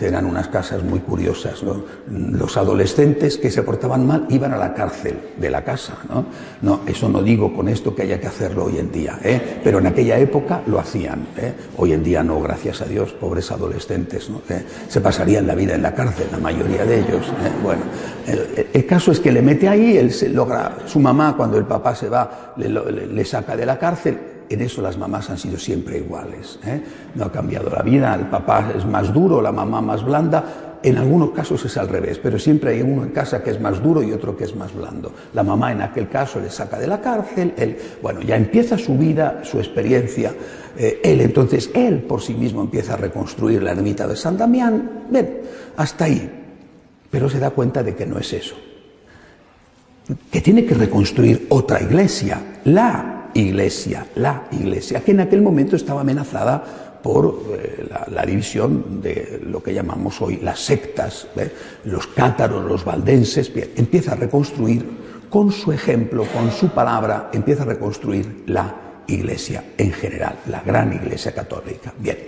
eran 0.00 0.26
unas 0.26 0.48
casas 0.48 0.82
muy 0.82 1.00
curiosas. 1.00 1.62
Los 2.10 2.56
adolescentes 2.56 3.36
que 3.38 3.50
se 3.50 3.62
portaban 3.62 4.06
mal 4.06 4.26
iban 4.30 4.52
a 4.52 4.56
la 4.56 4.74
cárcel 4.74 5.18
de 5.36 5.50
la 5.50 5.64
casa. 5.64 5.94
¿no? 6.08 6.26
no 6.62 6.80
eso 6.86 7.08
no 7.08 7.22
digo 7.22 7.54
con 7.54 7.68
esto 7.68 7.94
que 7.94 8.02
haya 8.02 8.20
que 8.20 8.26
hacerlo 8.26 8.66
hoy 8.66 8.78
en 8.78 8.92
día, 8.92 9.18
¿eh? 9.22 9.60
pero 9.62 9.78
en 9.78 9.86
aquella 9.86 10.18
época 10.18 10.62
lo 10.66 10.78
hacían. 10.78 11.26
¿eh? 11.36 11.52
Hoy 11.76 11.92
en 11.92 12.02
día 12.02 12.22
no, 12.22 12.40
gracias 12.40 12.80
a 12.82 12.84
Dios, 12.84 13.12
pobres 13.12 13.50
adolescentes. 13.50 14.30
¿no? 14.30 14.42
¿Eh? 14.48 14.64
Se 14.88 15.00
pasarían 15.00 15.46
la 15.46 15.54
vida 15.54 15.74
en 15.74 15.82
la 15.82 15.94
cárcel, 15.94 16.28
la 16.30 16.38
mayoría 16.38 16.84
de 16.84 17.00
ellos. 17.00 17.26
Bueno, 17.62 17.82
el, 18.26 18.68
el 18.72 18.86
caso 18.86 19.12
es 19.12 19.20
que 19.20 19.32
le 19.32 19.42
mete 19.42 19.68
ahí, 19.68 19.96
él 19.96 20.12
se 20.12 20.28
logra 20.28 20.78
su 20.86 21.00
mamá, 21.00 21.36
cuando 21.36 21.58
el 21.58 21.64
papá 21.64 21.94
se 21.94 22.08
va, 22.08 22.54
le, 22.56 23.24
saca 23.24 23.56
de 23.56 23.66
la 23.66 23.78
cárcel. 23.78 24.18
En 24.48 24.60
eso 24.60 24.80
las 24.80 24.96
mamás 24.96 25.28
han 25.30 25.38
sido 25.38 25.58
siempre 25.58 25.98
iguales. 25.98 26.58
¿eh? 26.64 26.82
No 27.14 27.24
ha 27.24 27.32
cambiado 27.32 27.70
la 27.70 27.82
vida. 27.82 28.14
El 28.14 28.26
papá 28.26 28.72
es 28.76 28.84
más 28.84 29.12
duro, 29.12 29.42
la 29.42 29.52
mamá 29.52 29.80
más 29.80 30.04
blanda. 30.04 30.78
En 30.82 30.96
algunos 30.96 31.30
casos 31.30 31.64
es 31.64 31.76
al 31.76 31.88
revés, 31.88 32.20
pero 32.22 32.38
siempre 32.38 32.70
hay 32.70 32.82
uno 32.82 33.02
en 33.02 33.10
casa 33.10 33.42
que 33.42 33.50
es 33.50 33.60
más 33.60 33.82
duro 33.82 34.00
y 34.00 34.12
otro 34.12 34.36
que 34.36 34.44
es 34.44 34.54
más 34.54 34.72
blando. 34.72 35.12
La 35.34 35.42
mamá 35.42 35.72
en 35.72 35.82
aquel 35.82 36.08
caso 36.08 36.38
le 36.38 36.50
saca 36.50 36.78
de 36.78 36.86
la 36.86 37.00
cárcel, 37.00 37.52
él, 37.56 37.76
bueno, 38.00 38.20
ya 38.20 38.36
empieza 38.36 38.78
su 38.78 38.96
vida, 38.96 39.40
su 39.42 39.58
experiencia. 39.58 40.32
Eh, 40.76 41.00
él 41.02 41.20
entonces, 41.20 41.70
él 41.74 42.02
por 42.02 42.22
sí 42.22 42.34
mismo 42.34 42.60
empieza 42.60 42.94
a 42.94 42.96
reconstruir 42.96 43.60
la 43.60 43.72
ermita 43.72 44.06
de 44.06 44.14
San 44.14 44.38
Damián. 44.38 45.06
Ven, 45.10 45.40
hasta 45.76 46.04
ahí. 46.04 46.30
Pero 47.10 47.28
se 47.28 47.40
da 47.40 47.50
cuenta 47.50 47.82
de 47.82 47.96
que 47.96 48.06
no 48.06 48.18
es 48.18 48.32
eso 48.32 48.54
que 50.30 50.40
tiene 50.40 50.64
que 50.64 50.74
reconstruir 50.74 51.46
otra 51.50 51.82
iglesia, 51.82 52.40
la 52.64 53.17
iglesia, 53.34 54.06
la 54.16 54.44
iglesia, 54.52 55.00
que 55.00 55.12
en 55.12 55.20
aquel 55.20 55.42
momento 55.42 55.76
estaba 55.76 56.00
amenazada 56.00 56.62
por 57.02 57.42
eh, 57.52 57.88
la, 58.10 58.26
división 58.26 59.00
de 59.00 59.40
lo 59.44 59.62
que 59.62 59.72
llamamos 59.72 60.20
hoy 60.20 60.38
las 60.42 60.60
sectas, 60.60 61.28
los 61.84 62.06
cátaros, 62.08 62.64
los 62.64 62.84
valdenses, 62.84 63.50
empieza 63.76 64.12
a 64.12 64.16
reconstruir 64.16 64.84
con 65.30 65.52
su 65.52 65.72
ejemplo, 65.72 66.24
con 66.32 66.50
su 66.50 66.68
palabra, 66.68 67.30
empieza 67.32 67.62
a 67.62 67.66
reconstruir 67.66 68.44
la 68.46 68.74
iglesia 69.06 69.64
en 69.76 69.92
general, 69.92 70.36
la 70.48 70.62
gran 70.62 70.92
iglesia 70.92 71.32
católica. 71.32 71.92
Bien. 71.98 72.18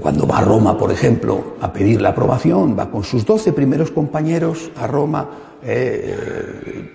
Cuando 0.00 0.26
va 0.26 0.38
a 0.38 0.42
Roma, 0.42 0.76
por 0.76 0.90
ejemplo, 0.90 1.56
a 1.60 1.72
pedir 1.72 2.02
la 2.02 2.08
aprobación, 2.08 2.76
va 2.76 2.90
con 2.90 3.04
sus 3.04 3.24
doce 3.24 3.52
primeros 3.52 3.92
compañeros 3.92 4.72
a 4.76 4.88
Roma. 4.88 5.28
Eh, 5.62 6.90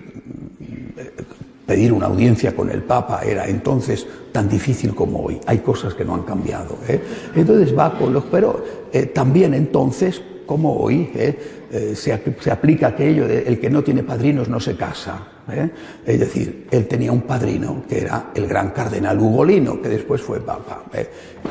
pedir 1.66 1.92
una 1.92 2.06
audiencia 2.06 2.54
con 2.54 2.70
el 2.70 2.82
Papa 2.82 3.22
era 3.24 3.46
entonces 3.46 4.06
tan 4.32 4.48
difícil 4.48 4.94
como 4.94 5.20
hoy. 5.20 5.40
Hay 5.46 5.58
cosas 5.58 5.94
que 5.94 6.04
no 6.04 6.14
han 6.14 6.22
cambiado. 6.22 6.78
¿eh? 6.88 7.00
Entonces 7.34 7.76
va 7.76 7.96
con 7.98 8.12
los... 8.12 8.24
Pero 8.24 8.62
eh, 8.92 9.06
también 9.06 9.54
entonces, 9.54 10.20
como 10.46 10.76
hoy, 10.76 11.10
se, 11.94 11.94
se, 11.94 12.50
aplica 12.50 12.88
aquello 12.88 13.26
de 13.26 13.42
el 13.42 13.58
que 13.58 13.70
no 13.70 13.82
tiene 13.82 14.02
padrinos 14.02 14.48
no 14.48 14.60
se 14.60 14.76
casa. 14.76 15.28
Es 16.06 16.20
decir, 16.20 16.68
él 16.70 16.86
tenía 16.86 17.12
un 17.12 17.22
padrino 17.22 17.82
que 17.88 18.00
era 18.02 18.30
el 18.34 18.46
gran 18.46 18.70
cardenal 18.70 19.18
Ugolino, 19.18 19.80
que 19.80 19.88
después 19.88 20.22
fue 20.22 20.40
Papa, 20.40 20.84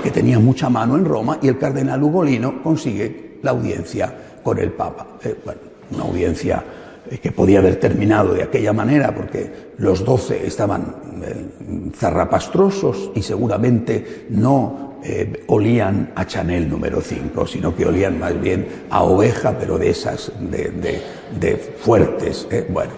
que 0.01 0.11
tenía 0.11 0.39
mucha 0.39 0.69
mano 0.69 0.95
en 0.95 1.05
Roma 1.05 1.37
y 1.41 1.47
el 1.47 1.57
cardenal 1.57 2.01
Ugolino 2.01 2.61
consigue 2.63 3.37
la 3.43 3.51
audiencia 3.51 4.13
con 4.41 4.57
el 4.57 4.71
Papa. 4.71 5.07
bueno, 5.45 5.61
una 5.91 6.03
audiencia 6.03 6.63
eh, 6.65 6.82
que 7.21 7.31
podía 7.31 7.59
haber 7.59 7.79
terminado 7.79 8.33
de 8.33 8.43
aquella 8.43 8.73
manera 8.73 9.13
porque 9.13 9.51
los 9.77 10.05
doce 10.05 10.45
estaban 10.47 10.95
eh, 11.23 11.91
zarrapastrosos 11.95 13.11
y 13.13 13.21
seguramente 13.21 14.25
no 14.29 14.93
eh, 15.03 15.43
olían 15.47 16.11
a 16.15 16.25
Chanel 16.25 16.69
número 16.69 17.01
5, 17.01 17.45
sino 17.45 17.75
que 17.75 17.85
olían 17.85 18.19
más 18.19 18.39
bien 18.39 18.85
a 18.89 19.03
oveja, 19.03 19.57
pero 19.59 19.77
de 19.77 19.89
esas, 19.89 20.31
de, 20.39 21.57
fuertes. 21.77 22.47
bueno, 22.69 22.91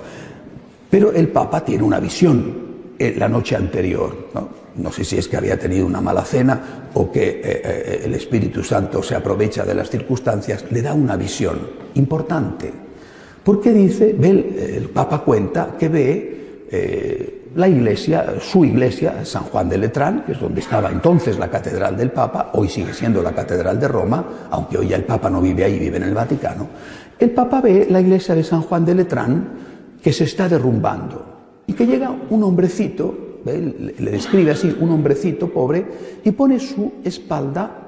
pero 0.89 1.12
el 1.12 1.29
Papa 1.29 1.65
tiene 1.65 1.83
una 1.83 2.00
visión 2.00 2.65
la 3.00 3.27
noche 3.27 3.55
anterior. 3.55 4.29
¿no? 4.75 4.91
sé 4.91 5.03
si 5.03 5.17
es 5.17 5.27
que 5.27 5.38
había 5.38 5.57
tenido 5.57 5.85
una 5.85 6.00
mala 6.00 6.24
cena 6.24 6.89
o 6.93 7.12
que 7.12 8.01
el 8.05 8.13
Espíritu 8.13 8.63
Santo 8.63 9.01
se 9.01 9.15
aprovecha 9.15 9.65
de 9.65 9.74
las 9.74 9.89
circunstancias, 9.89 10.65
le 10.69 10.83
da 10.83 10.93
una 10.93 11.17
visión 11.17 11.59
importante 11.95 12.84
porque 13.45 13.71
dice, 13.71 14.17
el 14.19 14.89
Papa 14.89 15.19
cuenta 15.19 15.75
que 15.77 15.87
ve 15.87 16.65
eh, 16.71 17.43
la 17.55 17.69
iglesia, 17.69 18.33
su 18.41 18.65
iglesia, 18.65 19.23
San 19.23 19.43
Juan 19.43 19.69
de 19.69 19.77
Letrán, 19.77 20.23
que 20.25 20.31
es 20.31 20.39
donde 20.39 20.61
estaba 20.61 20.89
entonces 20.89 21.37
la 21.37 21.47
catedral 21.47 21.95
del 21.95 22.09
Papa, 22.09 22.49
hoy 22.53 22.67
sigue 22.67 22.91
siendo 22.91 23.21
la 23.21 23.33
catedral 23.33 23.79
de 23.79 23.87
Roma, 23.87 24.25
aunque 24.49 24.79
hoy 24.79 24.87
ya 24.87 24.95
el 24.95 25.03
Papa 25.03 25.29
no 25.29 25.41
vive 25.41 25.63
ahí, 25.63 25.77
vive 25.77 25.97
en 25.97 26.03
el 26.03 26.15
Vaticano. 26.15 26.67
El 27.19 27.29
Papa 27.29 27.61
ve 27.61 27.85
la 27.87 28.01
iglesia 28.01 28.33
de 28.33 28.43
San 28.43 28.63
Juan 28.63 28.83
de 28.83 28.95
Letrán 28.95 29.47
que 30.01 30.11
se 30.11 30.23
está 30.23 30.49
derrumbando 30.49 31.23
y 31.67 31.73
que 31.73 31.85
llega 31.85 32.15
un 32.31 32.41
hombrecito, 32.41 33.41
le 33.45 34.11
describe 34.11 34.49
así, 34.49 34.75
un 34.79 34.89
hombrecito 34.89 35.49
pobre, 35.49 35.85
y 36.23 36.31
pone 36.31 36.59
su 36.59 36.93
espalda 37.03 37.84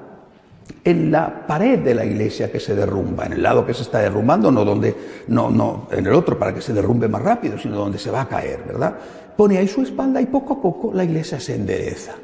en 0.84 1.10
la 1.10 1.46
pared 1.46 1.78
de 1.80 1.94
la 1.94 2.04
iglesia 2.04 2.50
que 2.50 2.60
se 2.60 2.74
derrumba, 2.74 3.26
en 3.26 3.34
el 3.34 3.42
lado 3.42 3.66
que 3.66 3.74
se 3.74 3.82
está 3.82 3.98
derrumbando, 4.00 4.50
no 4.50 4.64
donde, 4.64 4.94
no, 5.28 5.50
no, 5.50 5.88
en 5.90 6.06
el 6.06 6.12
otro 6.12 6.38
para 6.38 6.54
que 6.54 6.60
se 6.60 6.72
derrumbe 6.72 7.08
más 7.08 7.22
rápido, 7.22 7.58
sino 7.58 7.76
donde 7.76 7.98
se 7.98 8.10
va 8.10 8.22
a 8.22 8.28
caer, 8.28 8.64
¿verdad? 8.66 8.94
Pone 9.36 9.58
ahí 9.58 9.68
su 9.68 9.82
espalda 9.82 10.20
y 10.20 10.26
poco 10.26 10.54
a 10.54 10.62
poco 10.62 10.92
la 10.92 11.04
iglesia 11.04 11.38
se 11.40 11.54
endereza. 11.54 12.14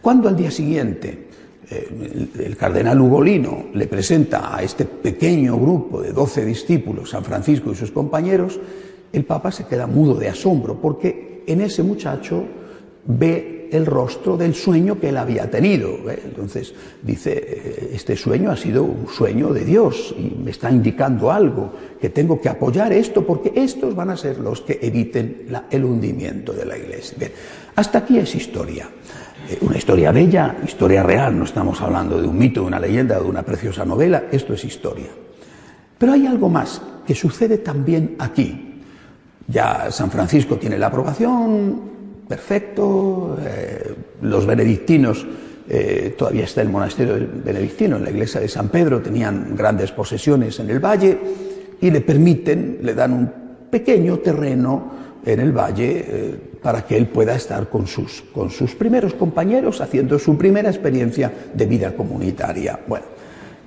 Cuando 0.00 0.28
al 0.28 0.36
día 0.36 0.50
siguiente 0.50 1.28
eh, 1.70 2.28
el, 2.38 2.56
cardenal 2.56 3.00
Ugolino 3.00 3.66
le 3.74 3.86
presenta 3.86 4.56
a 4.56 4.62
este 4.62 4.84
pequeño 4.84 5.58
grupo 5.58 6.00
de 6.00 6.12
doce 6.12 6.44
discípulos, 6.44 7.10
San 7.10 7.24
Francisco 7.24 7.72
y 7.72 7.74
sus 7.74 7.90
compañeros, 7.90 8.58
el 9.12 9.24
Papa 9.24 9.52
se 9.52 9.66
queda 9.66 9.86
mudo 9.86 10.14
de 10.14 10.28
asombro 10.28 10.80
porque 10.80 11.42
en 11.46 11.60
ese 11.60 11.82
muchacho 11.82 12.44
ve 13.06 13.57
el 13.72 13.86
rostro 13.86 14.36
del 14.36 14.54
sueño 14.54 14.98
que 15.00 15.10
él 15.10 15.16
había 15.16 15.50
tenido. 15.50 16.10
¿eh? 16.10 16.22
Entonces 16.24 16.74
dice, 17.02 17.32
eh, 17.32 17.90
este 17.94 18.16
sueño 18.16 18.50
ha 18.50 18.56
sido 18.56 18.84
un 18.84 19.08
sueño 19.08 19.52
de 19.52 19.64
Dios 19.64 20.14
y 20.18 20.42
me 20.42 20.50
está 20.50 20.70
indicando 20.70 21.30
algo, 21.30 21.72
que 22.00 22.10
tengo 22.10 22.40
que 22.40 22.48
apoyar 22.48 22.92
esto 22.92 23.26
porque 23.26 23.52
estos 23.54 23.94
van 23.94 24.10
a 24.10 24.16
ser 24.16 24.38
los 24.38 24.60
que 24.60 24.78
eviten 24.82 25.48
el 25.70 25.84
hundimiento 25.84 26.52
de 26.52 26.64
la 26.64 26.76
iglesia. 26.76 27.30
hasta 27.74 27.98
aquí 27.98 28.18
es 28.18 28.34
historia. 28.34 28.88
Eh, 29.48 29.58
una 29.62 29.78
historia 29.78 30.12
bella, 30.12 30.56
historia 30.64 31.02
real, 31.02 31.38
no 31.38 31.44
estamos 31.44 31.80
hablando 31.80 32.20
de 32.20 32.28
un 32.28 32.36
mito, 32.36 32.60
de 32.60 32.66
una 32.66 32.80
leyenda, 32.80 33.18
de 33.18 33.24
una 33.24 33.42
preciosa 33.42 33.84
novela, 33.84 34.24
esto 34.30 34.52
es 34.52 34.64
historia. 34.64 35.08
Pero 35.96 36.12
hay 36.12 36.26
algo 36.26 36.48
más 36.48 36.80
que 37.06 37.14
sucede 37.14 37.58
también 37.58 38.16
aquí. 38.18 38.82
Ya 39.46 39.90
San 39.90 40.10
Francisco 40.10 40.56
tiene 40.56 40.76
la 40.76 40.88
aprobación, 40.88 41.97
perfecto. 42.28 43.38
Eh, 43.44 43.94
los 44.22 44.46
benedictinos, 44.46 45.26
eh, 45.68 46.14
todavía 46.16 46.44
está 46.44 46.62
el 46.62 46.68
monasterio 46.68 47.16
benedictino, 47.44 47.96
en 47.96 48.04
la 48.04 48.10
iglesia 48.10 48.40
de 48.40 48.48
San 48.48 48.68
Pedro, 48.68 49.00
tenían 49.00 49.56
grandes 49.56 49.90
posesiones 49.92 50.60
en 50.60 50.70
el 50.70 50.78
valle 50.78 51.18
y 51.80 51.90
le 51.90 52.00
permiten, 52.00 52.78
le 52.82 52.94
dan 52.94 53.12
un 53.12 53.30
pequeño 53.70 54.18
terreno 54.18 54.98
en 55.24 55.40
el 55.40 55.52
valle 55.52 56.04
eh, 56.06 56.34
para 56.62 56.84
que 56.84 56.96
él 56.96 57.08
pueda 57.08 57.34
estar 57.34 57.68
con 57.68 57.86
sus, 57.86 58.22
con 58.32 58.50
sus 58.50 58.74
primeros 58.74 59.14
compañeros 59.14 59.80
haciendo 59.80 60.18
su 60.18 60.36
primera 60.36 60.70
experiencia 60.70 61.32
de 61.52 61.66
vida 61.66 61.94
comunitaria. 61.94 62.80
Bueno, 62.86 63.06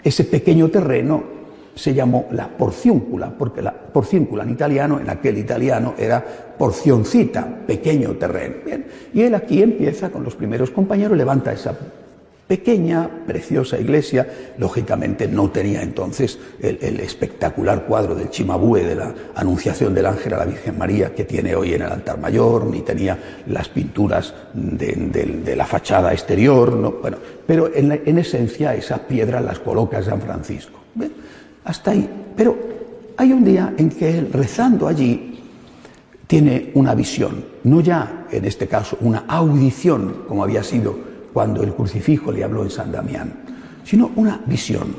ese 0.03 0.23
pequeño 0.23 0.69
terreno 0.69 1.40
se 1.75 1.93
llamó 1.93 2.27
la 2.31 2.47
porciúncula, 2.47 3.31
porque 3.37 3.61
la 3.61 3.71
porciúncula 3.73 4.43
en 4.43 4.51
italiano, 4.51 4.99
en 4.99 5.09
aquel 5.09 5.37
italiano, 5.37 5.93
era 5.97 6.23
porcioncita, 6.57 7.47
pequeño 7.65 8.11
terreno. 8.15 8.55
Y 9.13 9.21
él 9.21 9.35
aquí 9.35 9.61
empieza 9.61 10.09
con 10.09 10.23
los 10.23 10.35
primeros 10.35 10.71
compañeros, 10.71 11.17
levanta 11.17 11.51
esa 11.51 11.75
pequeña, 12.51 13.09
preciosa 13.25 13.79
iglesia. 13.79 14.27
Lógicamente 14.57 15.25
no 15.25 15.49
tenía 15.51 15.81
entonces 15.81 16.37
el, 16.59 16.99
espectacular 16.99 17.85
cuadro 17.85 18.13
del 18.13 18.29
Chimabue 18.29 18.83
de 18.83 18.95
la 18.95 19.15
Anunciación 19.35 19.93
del 19.93 20.05
Ángel 20.05 20.33
a 20.33 20.39
la 20.39 20.45
Virgen 20.45 20.77
María 20.77 21.15
que 21.15 21.23
tiene 21.23 21.55
hoy 21.55 21.75
en 21.75 21.83
el 21.83 21.89
altar 21.89 22.19
mayor, 22.19 22.65
ni 22.65 22.81
tenía 22.81 23.17
las 23.47 23.69
pinturas 23.69 24.33
de, 24.53 25.55
la 25.55 25.65
fachada 25.65 26.11
exterior. 26.11 26.99
Bueno, 27.01 27.17
pero 27.47 27.71
en, 27.73 28.17
esencia 28.17 28.75
esas 28.75 28.99
piedras 28.99 29.41
las 29.45 29.59
coloca 29.59 30.03
San 30.03 30.19
Francisco. 30.19 30.77
Hasta 31.63 31.91
ahí. 31.91 32.09
Pero 32.35 32.57
hay 33.17 33.31
un 33.33 33.43
día 33.43 33.73
en 33.77 33.89
que 33.89 34.17
él, 34.17 34.29
rezando 34.31 34.87
allí, 34.87 35.39
tiene 36.27 36.71
una 36.75 36.95
visión, 36.95 37.43
no 37.65 37.81
ya 37.81 38.25
en 38.31 38.45
este 38.45 38.65
caso 38.65 38.97
una 39.01 39.25
audición, 39.27 40.23
como 40.29 40.43
había 40.43 40.63
sido 40.63 40.95
cuando 41.33 41.61
el 41.61 41.73
crucifijo 41.73 42.31
le 42.31 42.43
habló 42.43 42.63
en 42.63 42.69
San 42.69 42.89
Damián, 42.89 43.33
sino 43.83 44.11
una 44.15 44.41
visión. 44.45 44.95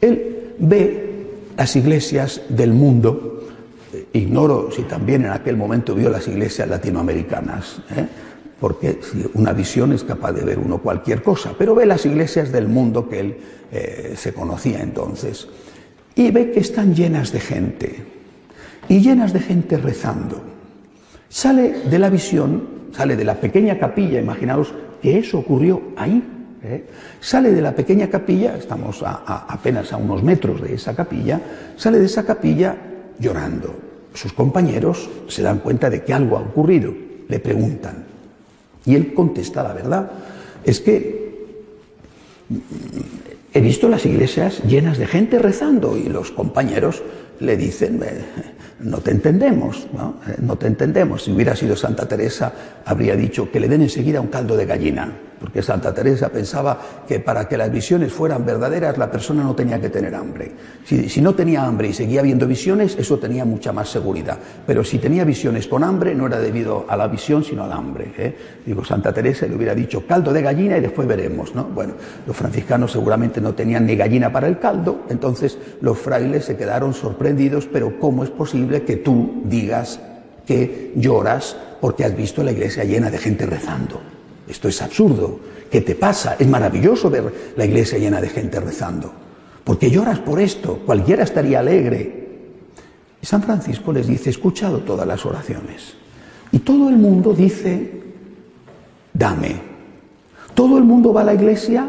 Él 0.00 0.54
ve 0.58 1.26
las 1.56 1.74
iglesias 1.76 2.42
del 2.48 2.72
mundo, 2.72 3.48
ignoro 4.12 4.70
si 4.70 4.82
también 4.82 5.24
en 5.24 5.30
aquel 5.30 5.56
momento 5.56 5.94
vio 5.94 6.10
las 6.10 6.28
iglesias 6.28 6.68
latinoamericanas, 6.68 7.80
¿eh? 7.96 8.06
Porque 8.62 9.00
una 9.34 9.52
visión 9.52 9.90
es 9.90 10.04
capaz 10.04 10.30
de 10.30 10.44
ver 10.44 10.60
uno 10.60 10.78
cualquier 10.78 11.20
cosa, 11.20 11.52
pero 11.58 11.74
ve 11.74 11.84
las 11.84 12.06
iglesias 12.06 12.52
del 12.52 12.68
mundo 12.68 13.08
que 13.08 13.18
él 13.18 13.36
eh, 13.72 14.14
se 14.16 14.32
conocía 14.32 14.80
entonces, 14.80 15.48
y 16.14 16.30
ve 16.30 16.52
que 16.52 16.60
están 16.60 16.94
llenas 16.94 17.32
de 17.32 17.40
gente, 17.40 18.04
y 18.88 19.00
llenas 19.00 19.32
de 19.32 19.40
gente 19.40 19.78
rezando. 19.78 20.40
Sale 21.28 21.80
de 21.90 21.98
la 21.98 22.08
visión, 22.08 22.68
sale 22.92 23.16
de 23.16 23.24
la 23.24 23.34
pequeña 23.34 23.80
capilla, 23.80 24.20
imaginaos 24.20 24.72
que 25.02 25.18
eso 25.18 25.40
ocurrió 25.40 25.82
ahí. 25.96 26.22
¿eh? 26.62 26.86
Sale 27.18 27.50
de 27.50 27.62
la 27.62 27.74
pequeña 27.74 28.06
capilla, 28.06 28.56
estamos 28.56 29.02
apenas 29.04 29.92
a 29.92 29.96
unos 29.96 30.22
metros 30.22 30.62
de 30.62 30.74
esa 30.74 30.94
capilla, 30.94 31.40
sale 31.74 31.98
de 31.98 32.06
esa 32.06 32.24
capilla 32.24 32.76
llorando. 33.18 33.74
Sus 34.14 34.32
compañeros 34.32 35.10
se 35.26 35.42
dan 35.42 35.58
cuenta 35.58 35.90
de 35.90 36.04
que 36.04 36.14
algo 36.14 36.36
ha 36.36 36.42
ocurrido, 36.42 36.94
le 37.26 37.40
preguntan. 37.40 38.11
Y 38.84 38.94
él 38.94 39.14
contesta, 39.14 39.62
la 39.62 39.72
verdad, 39.72 40.10
es 40.64 40.80
que 40.80 41.22
He 43.54 43.60
visto 43.60 43.88
las 43.88 44.06
iglesias 44.06 44.62
llenas 44.64 44.96
de 44.96 45.06
gente 45.06 45.38
rezando 45.38 45.96
y 45.96 46.04
los 46.04 46.30
compañeros 46.30 47.02
le 47.38 47.56
dicen, 47.58 48.00
no 48.80 48.98
te 48.98 49.10
entendemos, 49.10 49.88
¿no? 49.92 50.16
Eh, 50.26 50.36
no 50.40 50.56
te 50.56 50.68
entendemos. 50.68 51.24
Si 51.24 51.32
hubiera 51.32 51.54
sido 51.54 51.76
Santa 51.76 52.08
Teresa, 52.08 52.52
habría 52.86 53.14
dicho 53.14 53.50
que 53.50 53.60
le 53.60 53.68
den 53.68 53.82
enseguida 53.82 54.22
un 54.22 54.28
caldo 54.28 54.56
de 54.56 54.64
gallina, 54.64 55.12
porque 55.42 55.60
Santa 55.60 55.92
Teresa 55.92 56.28
pensaba 56.28 56.78
que 57.06 57.18
para 57.18 57.48
que 57.48 57.56
las 57.56 57.72
visiones 57.72 58.12
fueran 58.12 58.46
verdaderas, 58.46 58.96
la 58.96 59.10
persona 59.10 59.42
no 59.42 59.56
tenía 59.56 59.80
que 59.80 59.90
tener 59.90 60.14
hambre. 60.14 60.52
Si, 60.84 61.20
no 61.20 61.34
tenía 61.34 61.64
hambre 61.64 61.88
y 61.88 61.92
seguía 61.92 62.22
viendo 62.22 62.46
visiones, 62.46 62.96
eso 62.96 63.18
tenía 63.18 63.44
mucha 63.44 63.72
más 63.72 63.88
seguridad. 63.88 64.38
Pero 64.64 64.84
si 64.84 64.98
tenía 64.98 65.24
visiones 65.24 65.66
con 65.66 65.82
hambre, 65.82 66.14
no 66.14 66.28
era 66.28 66.38
debido 66.38 66.86
a 66.88 66.96
la 66.96 67.08
visión, 67.08 67.42
sino 67.42 67.64
al 67.64 67.72
hambre. 67.72 68.12
¿eh? 68.16 68.36
Digo, 68.64 68.84
Santa 68.84 69.12
Teresa 69.12 69.46
le 69.46 69.56
hubiera 69.56 69.74
dicho 69.74 70.06
caldo 70.06 70.32
de 70.32 70.42
gallina 70.42 70.78
y 70.78 70.80
después 70.80 71.08
veremos, 71.08 71.54
¿no? 71.54 71.64
Bueno, 71.64 71.94
los 72.24 72.36
franciscanos 72.36 72.92
seguramente 72.92 73.40
no 73.40 73.52
tenían 73.52 73.84
ni 73.84 73.96
gallina 73.96 74.32
para 74.32 74.46
el 74.46 74.60
caldo, 74.60 75.02
entonces 75.08 75.58
los 75.80 75.98
frailes 75.98 76.44
se 76.44 76.56
quedaron 76.56 76.94
sorprendidos, 76.94 77.66
pero 77.66 77.98
¿cómo 77.98 78.22
es 78.22 78.30
posible? 78.30 78.82
que 78.84 78.96
tú 78.96 79.42
digas 79.44 80.00
que 80.46 80.92
lloras 80.96 81.56
porque 81.80 82.04
has 82.04 82.16
visto 82.16 82.42
la 82.42 82.52
iglesia 82.52 82.84
llena 82.84 83.10
de 83.10 83.18
gente 83.18 83.46
rezando. 83.46 84.00
Esto 84.48 84.68
es 84.68 84.82
absurdo. 84.82 85.40
¿Qué 85.70 85.80
te 85.80 85.94
pasa? 85.94 86.36
Es 86.38 86.48
maravilloso 86.48 87.08
ver 87.08 87.52
la 87.56 87.64
iglesia 87.64 87.98
llena 87.98 88.20
de 88.20 88.28
gente 88.28 88.60
rezando. 88.60 89.12
Porque 89.64 89.90
lloras 89.90 90.18
por 90.18 90.40
esto. 90.40 90.80
Cualquiera 90.84 91.24
estaría 91.24 91.60
alegre. 91.60 92.22
Y 93.20 93.26
San 93.26 93.42
Francisco 93.42 93.92
les 93.92 94.06
dice, 94.06 94.28
he 94.28 94.32
escuchado 94.32 94.80
todas 94.80 95.06
las 95.06 95.24
oraciones. 95.24 95.94
Y 96.50 96.58
todo 96.58 96.88
el 96.88 96.96
mundo 96.96 97.32
dice, 97.32 98.02
dame. 99.12 99.60
Todo 100.54 100.76
el 100.76 100.84
mundo 100.84 101.12
va 101.12 101.22
a 101.22 101.24
la 101.24 101.34
iglesia 101.34 101.88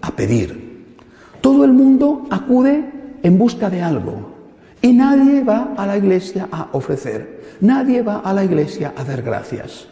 a 0.00 0.10
pedir. 0.10 0.96
Todo 1.40 1.64
el 1.64 1.72
mundo 1.72 2.26
acude 2.30 2.84
en 3.22 3.38
busca 3.38 3.70
de 3.70 3.82
algo. 3.82 4.34
Y 4.82 4.92
nadie 4.92 5.42
va 5.42 5.74
a 5.76 5.86
la 5.86 5.96
iglesia 5.96 6.48
a 6.50 6.68
ofrecer. 6.72 7.56
Nadie 7.60 8.02
va 8.02 8.18
a 8.18 8.32
la 8.34 8.44
iglesia 8.44 8.92
a 8.96 9.04
dar 9.04 9.22
gracias. 9.22 9.86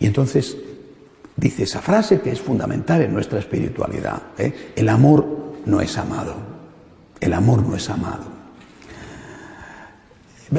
Y 0.00 0.06
entonces 0.06 0.56
dice 1.40 1.62
esa 1.62 1.80
frase 1.80 2.20
que 2.20 2.30
es 2.30 2.40
fundamental 2.40 3.00
en 3.00 3.14
nuestra 3.14 3.38
espiritualidad. 3.38 4.20
¿eh? 4.38 4.72
El 4.76 4.88
amor 4.88 5.26
no 5.64 5.80
es 5.80 5.96
amado. 5.96 6.34
El 7.18 7.32
amor 7.32 7.62
no 7.66 7.74
es 7.74 7.88
amado. 7.88 8.24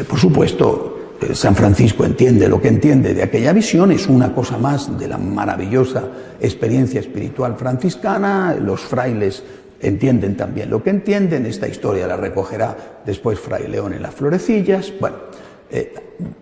Por 0.08 0.20
supuesto, 0.20 1.18
eh, 1.22 1.36
San 1.36 1.56
Francisco 1.56 2.04
entiende 2.04 2.48
lo 2.48 2.62
que 2.62 2.70
entiende 2.70 3.14
de 3.14 3.24
aquella 3.24 3.54
visión, 3.54 3.92
es 3.92 4.08
una 4.08 4.34
cosa 4.34 4.58
más 4.58 4.98
de 4.98 5.08
la 5.08 5.18
maravillosa 5.18 6.04
experiencia 6.40 7.00
espiritual 7.00 7.56
franciscana, 7.58 8.56
los 8.56 8.82
frailes 8.82 9.44
entienden 9.82 10.38
también 10.38 10.70
lo 10.70 10.82
que 10.84 10.92
entienden, 10.92 11.46
esta 11.46 11.68
historia 11.68 12.08
la 12.08 12.16
recogerá 12.16 13.02
después 13.06 13.40
Fray 13.40 13.68
León 13.68 13.94
en 13.94 14.04
las 14.04 14.14
florecillas, 14.14 14.94
bueno, 15.00 15.18
eh, 15.70 15.94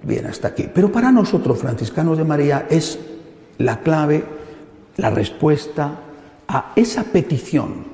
bien 0.04 0.26
hasta 0.26 0.50
aquí. 0.50 0.70
Pero 0.74 0.92
para 0.92 1.12
nosotros, 1.12 1.60
franciscanos 1.60 2.18
de 2.18 2.24
María, 2.26 2.68
es 2.70 3.00
la 3.60 3.80
clave, 3.80 4.24
la 4.98 5.10
respuesta 5.10 5.92
a 6.48 6.74
esa 6.76 7.04
petición 7.04 7.86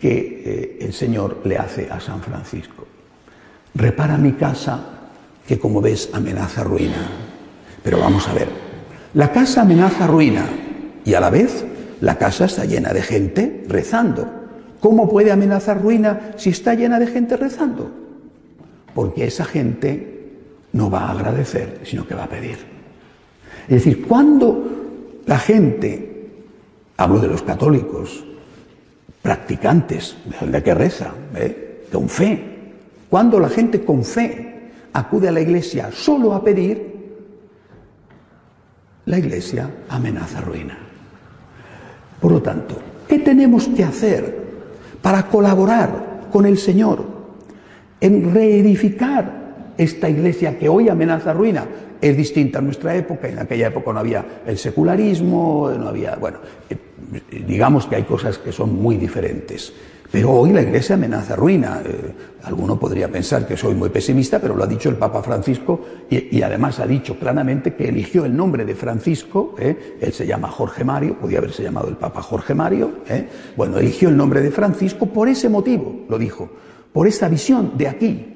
que 0.00 0.42
eh, 0.44 0.78
el 0.80 0.92
Señor 0.92 1.40
le 1.44 1.56
hace 1.56 1.88
a 1.90 2.00
San 2.00 2.20
Francisco. 2.20 2.86
Repara 3.74 4.18
mi 4.18 4.32
casa, 4.32 4.80
que 5.46 5.58
como 5.58 5.80
ves 5.80 6.10
amenaza 6.12 6.64
ruina. 6.64 7.08
Pero 7.82 8.00
vamos 8.00 8.26
a 8.28 8.34
ver, 8.34 8.48
la 9.14 9.32
casa 9.32 9.62
amenaza 9.62 10.06
ruina 10.06 10.46
y 11.04 11.14
a 11.14 11.20
la 11.20 11.30
vez 11.30 11.64
la 12.00 12.18
casa 12.18 12.46
está 12.46 12.64
llena 12.64 12.92
de 12.92 13.02
gente 13.02 13.64
rezando. 13.68 14.28
¿Cómo 14.80 15.08
puede 15.08 15.32
amenazar 15.32 15.80
ruina 15.80 16.32
si 16.36 16.50
está 16.50 16.74
llena 16.74 16.98
de 16.98 17.06
gente 17.06 17.36
rezando? 17.36 17.90
Porque 18.94 19.24
esa 19.24 19.44
gente 19.44 20.32
no 20.72 20.90
va 20.90 21.04
a 21.04 21.12
agradecer, 21.12 21.80
sino 21.84 22.06
que 22.06 22.14
va 22.14 22.24
a 22.24 22.28
pedir. 22.28 22.58
Es 23.68 23.84
decir, 23.84 24.06
cuando 24.06 24.75
la 25.26 25.38
gente, 25.38 26.30
hablo 26.96 27.18
de 27.18 27.28
los 27.28 27.42
católicos, 27.42 28.24
practicantes, 29.22 30.16
de 30.40 30.62
que 30.62 30.74
reza, 30.74 31.12
¿eh? 31.34 31.84
con 31.92 32.08
fe, 32.08 32.56
cuando 33.10 33.40
la 33.40 33.48
gente 33.48 33.84
con 33.84 34.04
fe 34.04 34.70
acude 34.92 35.28
a 35.28 35.32
la 35.32 35.40
iglesia 35.40 35.90
solo 35.92 36.32
a 36.32 36.42
pedir, 36.42 36.96
la 39.06 39.18
iglesia 39.18 39.70
amenaza 39.88 40.40
ruina. 40.40 40.78
Por 42.20 42.32
lo 42.32 42.42
tanto, 42.42 42.76
¿qué 43.08 43.18
tenemos 43.18 43.68
que 43.68 43.84
hacer 43.84 44.46
para 45.02 45.26
colaborar 45.28 46.28
con 46.32 46.46
el 46.46 46.58
Señor 46.58 47.04
en 48.00 48.32
reedificar 48.32 49.72
esta 49.76 50.08
iglesia 50.08 50.58
que 50.58 50.68
hoy 50.68 50.88
amenaza 50.88 51.32
ruina? 51.32 51.66
Es 52.00 52.16
distinta 52.16 52.58
a 52.58 52.62
nuestra 52.62 52.94
época, 52.94 53.28
en 53.28 53.38
aquella 53.38 53.68
época 53.68 53.92
no 53.92 54.00
había 54.00 54.42
el 54.46 54.58
secularismo, 54.58 55.70
no 55.78 55.88
había, 55.88 56.16
bueno, 56.16 56.38
eh, 56.68 56.76
digamos 57.46 57.86
que 57.86 57.96
hay 57.96 58.04
cosas 58.04 58.38
que 58.38 58.52
son 58.52 58.74
muy 58.74 58.96
diferentes. 58.96 59.72
Pero 60.10 60.30
hoy 60.30 60.52
la 60.52 60.62
Iglesia 60.62 60.94
amenaza 60.94 61.34
ruina. 61.34 61.82
Eh, 61.84 62.12
alguno 62.44 62.78
podría 62.78 63.08
pensar 63.08 63.46
que 63.46 63.56
soy 63.56 63.74
muy 63.74 63.88
pesimista, 63.88 64.38
pero 64.38 64.54
lo 64.54 64.62
ha 64.62 64.66
dicho 64.66 64.88
el 64.88 64.94
Papa 64.94 65.20
Francisco 65.20 65.80
y, 66.08 66.40
además 66.42 66.78
ha 66.78 66.86
dicho 66.86 67.18
claramente 67.18 67.74
que 67.74 67.88
eligió 67.88 68.24
el 68.24 68.36
nombre 68.36 68.64
de 68.64 68.76
Francisco. 68.76 69.56
Eh, 69.58 69.96
él 70.00 70.12
se 70.12 70.26
llama 70.26 70.48
Jorge 70.48 70.84
Mario, 70.84 71.18
podía 71.18 71.38
haberse 71.38 71.64
llamado 71.64 71.88
el 71.88 71.96
Papa 71.96 72.22
Jorge 72.22 72.54
Mario. 72.54 72.92
Bueno, 73.56 73.78
eligió 73.78 74.08
el 74.08 74.16
nombre 74.16 74.40
de 74.40 74.52
Francisco 74.52 75.06
por 75.06 75.28
ese 75.28 75.48
motivo, 75.48 76.04
lo 76.08 76.18
dijo, 76.18 76.48
por 76.92 77.08
esa 77.08 77.28
visión 77.28 77.72
de 77.76 77.88
aquí, 77.88 78.35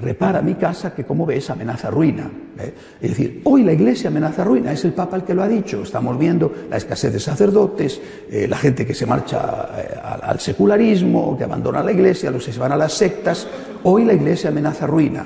repara 0.00 0.42
mi 0.42 0.54
casa 0.54 0.94
que 0.94 1.04
como 1.04 1.26
ves 1.26 1.50
amenaza 1.50 1.90
ruina. 1.90 2.30
¿eh? 2.58 2.72
Es 3.00 3.10
decir, 3.10 3.42
hoy 3.44 3.64
la 3.64 3.72
iglesia 3.72 4.08
amenaza 4.08 4.44
ruina, 4.44 4.72
es 4.72 4.84
el 4.84 4.92
Papa 4.92 5.16
el 5.16 5.24
que 5.24 5.34
lo 5.34 5.42
ha 5.42 5.48
dicho, 5.48 5.82
estamos 5.82 6.18
viendo 6.18 6.52
la 6.70 6.76
escasez 6.76 7.12
de 7.12 7.20
sacerdotes, 7.20 8.00
eh, 8.30 8.46
la 8.48 8.56
gente 8.56 8.86
que 8.86 8.94
se 8.94 9.06
marcha 9.06 9.68
eh, 9.76 9.98
al, 10.22 10.38
secularismo, 10.38 11.36
que 11.36 11.44
abandona 11.44 11.82
la 11.82 11.92
iglesia, 11.92 12.30
los 12.30 12.44
que 12.44 12.52
se 12.52 12.60
van 12.60 12.72
a 12.72 12.76
las 12.76 12.92
sectas, 12.92 13.46
hoy 13.82 14.04
la 14.04 14.12
iglesia 14.12 14.50
amenaza 14.50 14.86
ruina. 14.86 15.24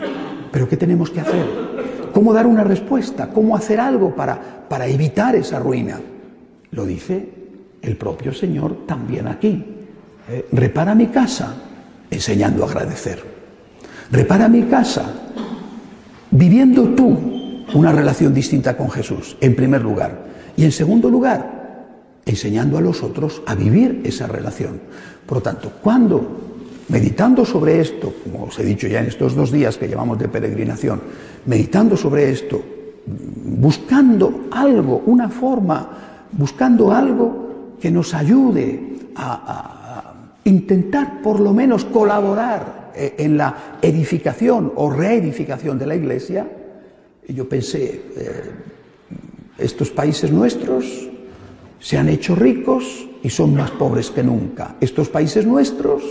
Pero 0.51 0.69
¿qué 0.69 0.77
tenemos 0.77 1.11
que 1.11 1.21
hacer? 1.21 1.47
¿Cómo 2.13 2.33
dar 2.33 2.47
una 2.47 2.65
respuesta? 2.65 3.29
¿Cómo 3.29 3.57
hacer 3.57 3.81
algo 3.81 4.15
para, 4.15 4.67
para 4.69 4.87
evitar 4.87 5.35
esa 5.37 5.59
ruina? 5.59 6.01
Lo 6.71 6.85
dice 6.87 7.29
el 7.83 7.97
propio 7.97 8.33
Señor 8.33 8.87
también 8.87 9.29
aquí. 9.29 9.65
repara 10.53 10.95
mi 10.95 11.09
casa, 11.09 11.55
enseñando 12.11 12.65
a 12.65 12.69
agradecer. 12.69 13.32
Repara 14.13 14.47
mi 14.47 14.65
casa, 14.65 15.11
viviendo 16.31 16.85
tú 16.91 17.19
una 17.73 17.93
relación 17.93 18.35
distinta 18.35 18.77
con 18.77 18.91
Jesús, 18.91 19.39
en 19.41 19.57
primer 19.57 19.81
lugar. 19.81 20.27
Y 20.55 20.65
en 20.65 20.73
segundo 20.73 21.09
lugar, 21.09 21.87
enseñando 22.27 22.77
a 22.77 22.83
los 22.83 23.03
otros 23.03 23.43
a 23.47 23.55
vivir 23.55 24.03
esa 24.05 24.27
relación. 24.27 24.83
Por 25.25 25.39
lo 25.39 25.43
tanto, 25.43 25.73
cuando, 25.83 26.41
meditando 26.91 27.47
sobre 27.47 27.81
esto, 27.81 28.13
como 28.23 28.45
os 28.45 28.59
he 28.59 28.65
dicho 28.65 28.87
ya 28.87 29.01
en 29.01 29.07
estos 29.07 29.35
dos 29.35 29.51
días 29.51 29.79
que 29.79 29.89
llevamos 29.89 30.19
de 30.19 30.29
peregrinación, 30.29 31.01
meditando 31.47 31.97
sobre 31.97 32.31
esto, 32.31 32.63
buscando 33.07 34.49
algo, 34.51 35.05
una 35.07 35.31
forma, 35.31 35.89
buscando 36.33 36.93
algo 36.93 37.77
que 37.81 37.91
nos 37.91 38.13
ayude 38.13 38.99
a, 39.17 40.05
a 40.05 40.15
intentar 40.45 41.23
por 41.23 41.41
lo 41.41 41.55
menos 41.55 41.87
colaborar 41.87 42.82
eh, 42.95 43.15
en 43.19 43.37
la 43.37 43.79
edificación 43.83 44.73
o 44.77 44.91
reedificación 44.91 45.79
de 45.79 45.87
la 45.87 45.95
iglesia, 45.95 46.47
yo 47.29 47.49
pensé, 47.49 48.03
eh, 48.17 48.51
estos 49.59 49.91
países 49.91 50.31
nuestros 50.31 51.09
se 51.79 51.99
han 51.99 52.09
hecho 52.09 52.35
ricos 52.35 53.09
y 53.23 53.31
son 53.31 53.55
más 53.55 53.71
pobres 53.73 54.11
que 54.11 54.23
nunca. 54.23 54.77
Estos 54.81 55.09
países 55.09 55.47
nuestros 55.47 56.03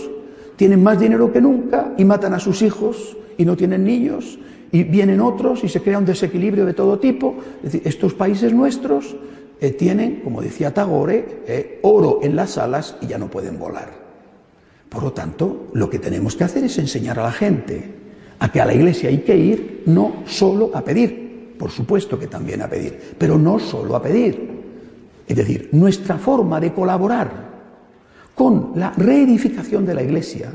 tienen 0.56 0.82
más 0.82 0.98
dinero 0.98 1.32
que 1.32 1.40
nunca 1.40 1.94
y 1.96 2.04
matan 2.04 2.34
a 2.34 2.40
sus 2.40 2.62
hijos 2.62 3.16
y 3.36 3.44
no 3.44 3.56
tienen 3.56 3.84
niños 3.84 4.38
y 4.70 4.84
vienen 4.84 5.20
otros 5.20 5.64
y 5.64 5.68
se 5.68 5.82
crea 5.82 5.98
un 5.98 6.04
desequilibrio 6.04 6.66
de 6.66 6.74
todo 6.74 6.98
tipo. 6.98 7.36
Es 7.58 7.72
decir, 7.72 7.82
estos 7.84 8.14
países 8.14 8.52
nuestros 8.52 9.16
eh, 9.60 9.70
tienen, 9.70 10.20
como 10.22 10.40
decía 10.42 10.72
Tagore, 10.74 11.78
oro 11.82 12.20
en 12.22 12.36
las 12.36 12.58
alas 12.58 12.96
y 13.00 13.06
ya 13.06 13.18
no 13.18 13.28
pueden 13.28 13.58
volar. 13.58 14.01
Por 14.92 15.04
lo 15.04 15.12
tanto, 15.12 15.68
lo 15.72 15.88
que 15.88 15.98
tenemos 15.98 16.36
que 16.36 16.44
hacer 16.44 16.64
es 16.64 16.78
enseñar 16.78 17.18
a 17.18 17.22
la 17.22 17.32
gente 17.32 17.94
a 18.38 18.52
que 18.52 18.60
a 18.60 18.66
la 18.66 18.74
iglesia 18.74 19.08
hay 19.08 19.18
que 19.18 19.34
ir 19.34 19.84
no 19.86 20.24
solo 20.26 20.70
a 20.74 20.84
pedir, 20.84 21.54
por 21.58 21.70
supuesto 21.70 22.18
que 22.18 22.26
también 22.26 22.60
a 22.60 22.68
pedir, 22.68 23.14
pero 23.16 23.38
no 23.38 23.58
solo 23.58 23.96
a 23.96 24.02
pedir. 24.02 24.50
Es 25.26 25.36
decir, 25.36 25.70
nuestra 25.72 26.18
forma 26.18 26.60
de 26.60 26.74
colaborar 26.74 27.30
con 28.34 28.72
la 28.74 28.90
reedificación 28.90 29.86
de 29.86 29.94
la 29.94 30.02
iglesia, 30.02 30.52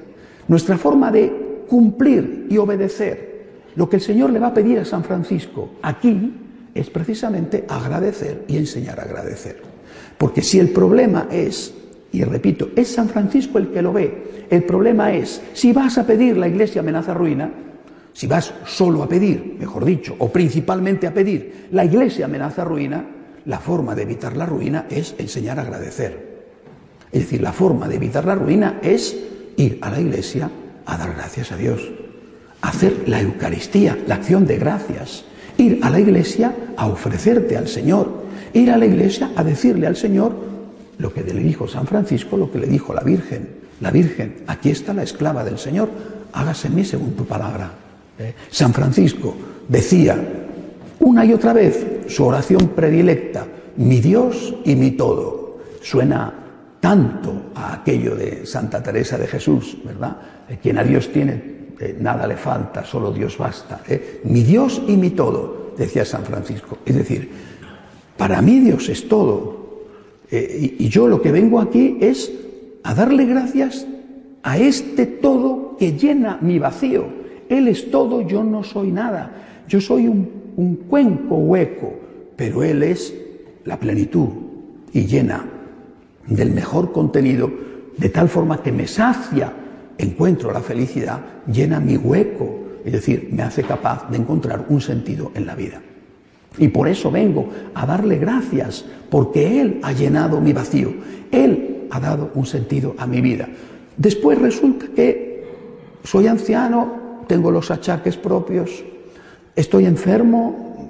nuestra 0.47 0.77
forma 0.77 1.11
de 1.11 1.63
cumplir 1.67 2.45
y 2.49 2.57
obedecer 2.57 3.27
lo 3.75 3.89
que 3.89 3.95
el 3.95 4.01
Señor 4.03 4.31
le 4.31 4.39
va 4.39 4.47
a 4.47 4.53
pedir 4.53 4.79
a 4.79 4.85
San 4.85 5.03
Francisco 5.03 5.71
aquí 5.81 6.33
es 6.75 6.89
precisamente 6.91 7.65
agradecer 7.67 8.45
y 8.47 8.57
enseñar 8.57 8.99
a 8.99 9.03
agradecer. 9.03 9.61
Porque 10.17 10.43
si 10.43 10.59
el 10.59 10.69
problema 10.69 11.27
es 11.31 11.73
y 12.17 12.23
repito, 12.23 12.69
es 12.75 12.87
San 12.87 13.09
Francisco 13.09 13.59
el 13.59 13.69
que 13.69 13.83
lo 13.83 13.93
ve. 13.93 14.47
El 14.49 14.63
problema 14.63 15.13
es, 15.13 15.39
si 15.53 15.71
vas 15.71 15.99
a 15.99 16.07
pedir 16.07 16.35
la 16.35 16.47
iglesia 16.47 16.81
amenaza 16.81 17.13
ruina, 17.13 17.47
si 18.11 18.25
vas 18.25 18.51
solo 18.65 19.03
a 19.03 19.07
pedir, 19.07 19.57
mejor 19.59 19.85
dicho, 19.85 20.15
o 20.17 20.31
principalmente 20.31 21.05
a 21.05 21.13
pedir 21.13 21.67
la 21.71 21.85
iglesia 21.85 22.25
amenaza 22.25 22.63
ruina, 22.63 23.05
la 23.45 23.59
forma 23.59 23.93
de 23.93 24.01
evitar 24.01 24.35
la 24.35 24.47
ruina 24.47 24.87
es 24.89 25.13
enseñar 25.19 25.59
a 25.59 25.61
agradecer. 25.61 26.47
Es 27.11 27.21
decir, 27.21 27.39
la 27.39 27.53
forma 27.53 27.87
de 27.87 27.97
evitar 27.97 28.25
la 28.25 28.33
ruina 28.33 28.79
es 28.81 29.15
ir 29.55 29.77
a 29.81 29.91
la 29.91 30.01
iglesia 30.01 30.49
a 30.87 30.97
dar 30.97 31.13
gracias 31.13 31.51
a 31.51 31.55
Dios, 31.55 31.87
hacer 32.63 33.03
la 33.05 33.21
Eucaristía, 33.21 33.95
la 34.07 34.15
acción 34.15 34.47
de 34.47 34.57
gracias, 34.57 35.23
ir 35.59 35.81
a 35.83 35.91
la 35.91 35.99
iglesia 35.99 36.55
a 36.77 36.87
ofrecerte 36.87 37.55
al 37.55 37.67
Señor, 37.67 38.23
ir 38.53 38.71
a 38.71 38.77
la 38.77 38.87
iglesia 38.87 39.29
a 39.35 39.43
decirle 39.43 39.85
al 39.85 39.95
Señor 39.95 40.46
lo 40.97 41.13
que 41.13 41.23
le 41.23 41.33
dijo 41.33 41.67
San 41.67 41.85
Francisco, 41.85 42.37
lo 42.37 42.51
que 42.51 42.59
le 42.59 42.67
dijo 42.67 42.93
la 42.93 43.01
Virgen. 43.01 43.67
La 43.81 43.91
Virgen, 43.91 44.43
aquí 44.47 44.71
está 44.71 44.93
la 44.93 45.03
esclava 45.03 45.43
del 45.43 45.59
Señor, 45.59 45.89
hágase 46.33 46.67
en 46.67 46.75
mí 46.75 46.83
según 46.83 47.11
tu 47.11 47.25
palabra. 47.25 47.71
¿Eh? 48.17 48.33
San 48.49 48.73
Francisco 48.73 49.35
decía 49.67 50.19
una 50.99 51.25
y 51.25 51.33
otra 51.33 51.53
vez 51.53 51.85
su 52.07 52.25
oración 52.25 52.69
predilecta, 52.69 53.45
mi 53.77 53.99
Dios 53.99 54.55
y 54.65 54.75
mi 54.75 54.91
todo. 54.91 55.59
Suena 55.81 56.33
tanto 56.79 57.51
a 57.53 57.73
aquello 57.73 58.15
de 58.15 58.45
Santa 58.45 58.81
Teresa 58.81 59.17
de 59.17 59.27
Jesús, 59.27 59.77
¿verdad? 59.83 60.17
Quien 60.61 60.77
a 60.77 60.83
Dios 60.83 61.11
tiene, 61.11 61.57
eh, 61.79 61.95
nada 61.99 62.25
le 62.25 62.35
falta, 62.35 62.83
solo 62.83 63.11
Dios 63.11 63.37
basta. 63.37 63.81
¿eh? 63.87 64.21
Mi 64.23 64.43
Dios 64.43 64.81
y 64.87 64.97
mi 64.97 65.11
todo, 65.11 65.73
decía 65.77 66.03
San 66.03 66.23
Francisco. 66.23 66.79
Es 66.85 66.95
decir, 66.95 67.29
para 68.17 68.41
mí 68.41 68.59
Dios 68.59 68.89
es 68.89 69.07
todo. 69.07 69.56
Eh, 70.31 70.75
y, 70.79 70.89
yo 70.89 71.07
lo 71.07 71.21
que 71.21 71.31
vengo 71.31 71.59
aquí 71.59 71.97
es 72.01 72.31
a 72.83 72.93
darle 72.93 73.25
gracias 73.25 73.87
a 74.43 74.57
este 74.57 75.05
todo 75.05 75.75
que 75.77 75.93
llena 75.93 76.37
mi 76.41 76.59
vacío. 76.59 77.05
Él 77.49 77.67
es 77.67 77.91
todo, 77.91 78.21
yo 78.21 78.43
no 78.43 78.63
soy 78.63 78.91
nada. 78.91 79.63
Yo 79.67 79.81
soy 79.81 80.07
un 80.07 80.75
cuenco 80.89 81.35
hueco, 81.35 81.93
pero 82.35 82.63
Él 82.63 82.83
es 82.83 83.13
la 83.65 83.77
plenitud 83.79 84.29
y 84.93 85.05
llena 85.05 85.45
del 86.27 86.51
mejor 86.51 86.91
contenido, 86.91 87.51
de 87.97 88.09
tal 88.09 88.29
forma 88.29 88.61
que 88.61 88.71
me 88.71 88.87
sacia, 88.87 89.53
encuentro 89.97 90.51
la 90.51 90.61
felicidad, 90.61 91.19
llena 91.51 91.79
mi 91.79 91.97
hueco, 91.97 92.59
es 92.85 92.91
decir, 92.91 93.29
me 93.31 93.43
hace 93.43 93.63
capaz 93.63 94.09
de 94.09 94.17
encontrar 94.17 94.65
un 94.69 94.81
sentido 94.81 95.31
en 95.35 95.45
la 95.45 95.55
vida. 95.55 95.81
Y 96.57 96.69
por 96.69 96.87
eso 96.87 97.11
vengo 97.11 97.49
a 97.73 97.85
darle 97.85 98.17
gracias, 98.17 98.85
porque 99.09 99.61
Él 99.61 99.79
ha 99.83 99.91
llenado 99.91 100.41
mi 100.41 100.53
vacío, 100.53 100.93
Él 101.31 101.87
ha 101.89 101.99
dado 101.99 102.31
un 102.33 102.45
sentido 102.45 102.95
a 102.97 103.05
mi 103.05 103.21
vida. 103.21 103.47
Después 103.95 104.39
resulta 104.39 104.87
que 104.95 105.45
soy 106.03 106.27
anciano, 106.27 107.23
tengo 107.27 107.51
los 107.51 107.69
achaques 107.71 108.17
propios, 108.17 108.83
estoy 109.55 109.85
enfermo, 109.85 110.89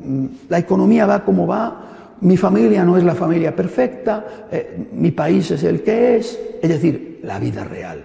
la 0.49 0.59
economía 0.59 1.05
va 1.05 1.23
como 1.23 1.47
va, 1.47 2.15
mi 2.21 2.37
familia 2.37 2.83
no 2.83 2.97
es 2.97 3.03
la 3.03 3.15
familia 3.15 3.55
perfecta, 3.55 4.47
eh, 4.51 4.87
mi 4.93 5.11
país 5.11 5.51
es 5.51 5.63
el 5.63 5.83
que 5.83 6.17
es, 6.17 6.39
es 6.61 6.69
decir, 6.69 7.19
la 7.23 7.39
vida 7.39 7.63
real. 7.63 8.03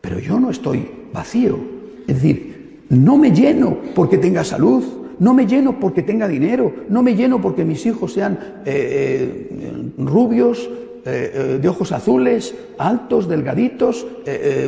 Pero 0.00 0.18
yo 0.18 0.38
no 0.38 0.50
estoy 0.50 0.88
vacío, 1.12 1.58
es 2.06 2.14
decir, 2.14 2.84
no 2.90 3.16
me 3.16 3.32
lleno 3.32 3.76
porque 3.94 4.18
tenga 4.18 4.44
salud, 4.44 4.84
no 5.18 5.34
me 5.34 5.46
lleno 5.46 5.80
porque 5.80 6.02
tenga 6.02 6.28
dinero, 6.28 6.72
no 6.88 7.02
me 7.02 7.14
lleno 7.14 7.40
porque 7.40 7.64
mis 7.64 7.84
hijos 7.86 8.12
sean 8.12 8.62
eh, 8.64 9.48
eh, 9.50 9.92
rubios, 9.98 10.68
de 11.04 11.66
ojos 11.66 11.92
azules, 11.92 12.54
altos, 12.76 13.30
delgaditos, 13.30 14.06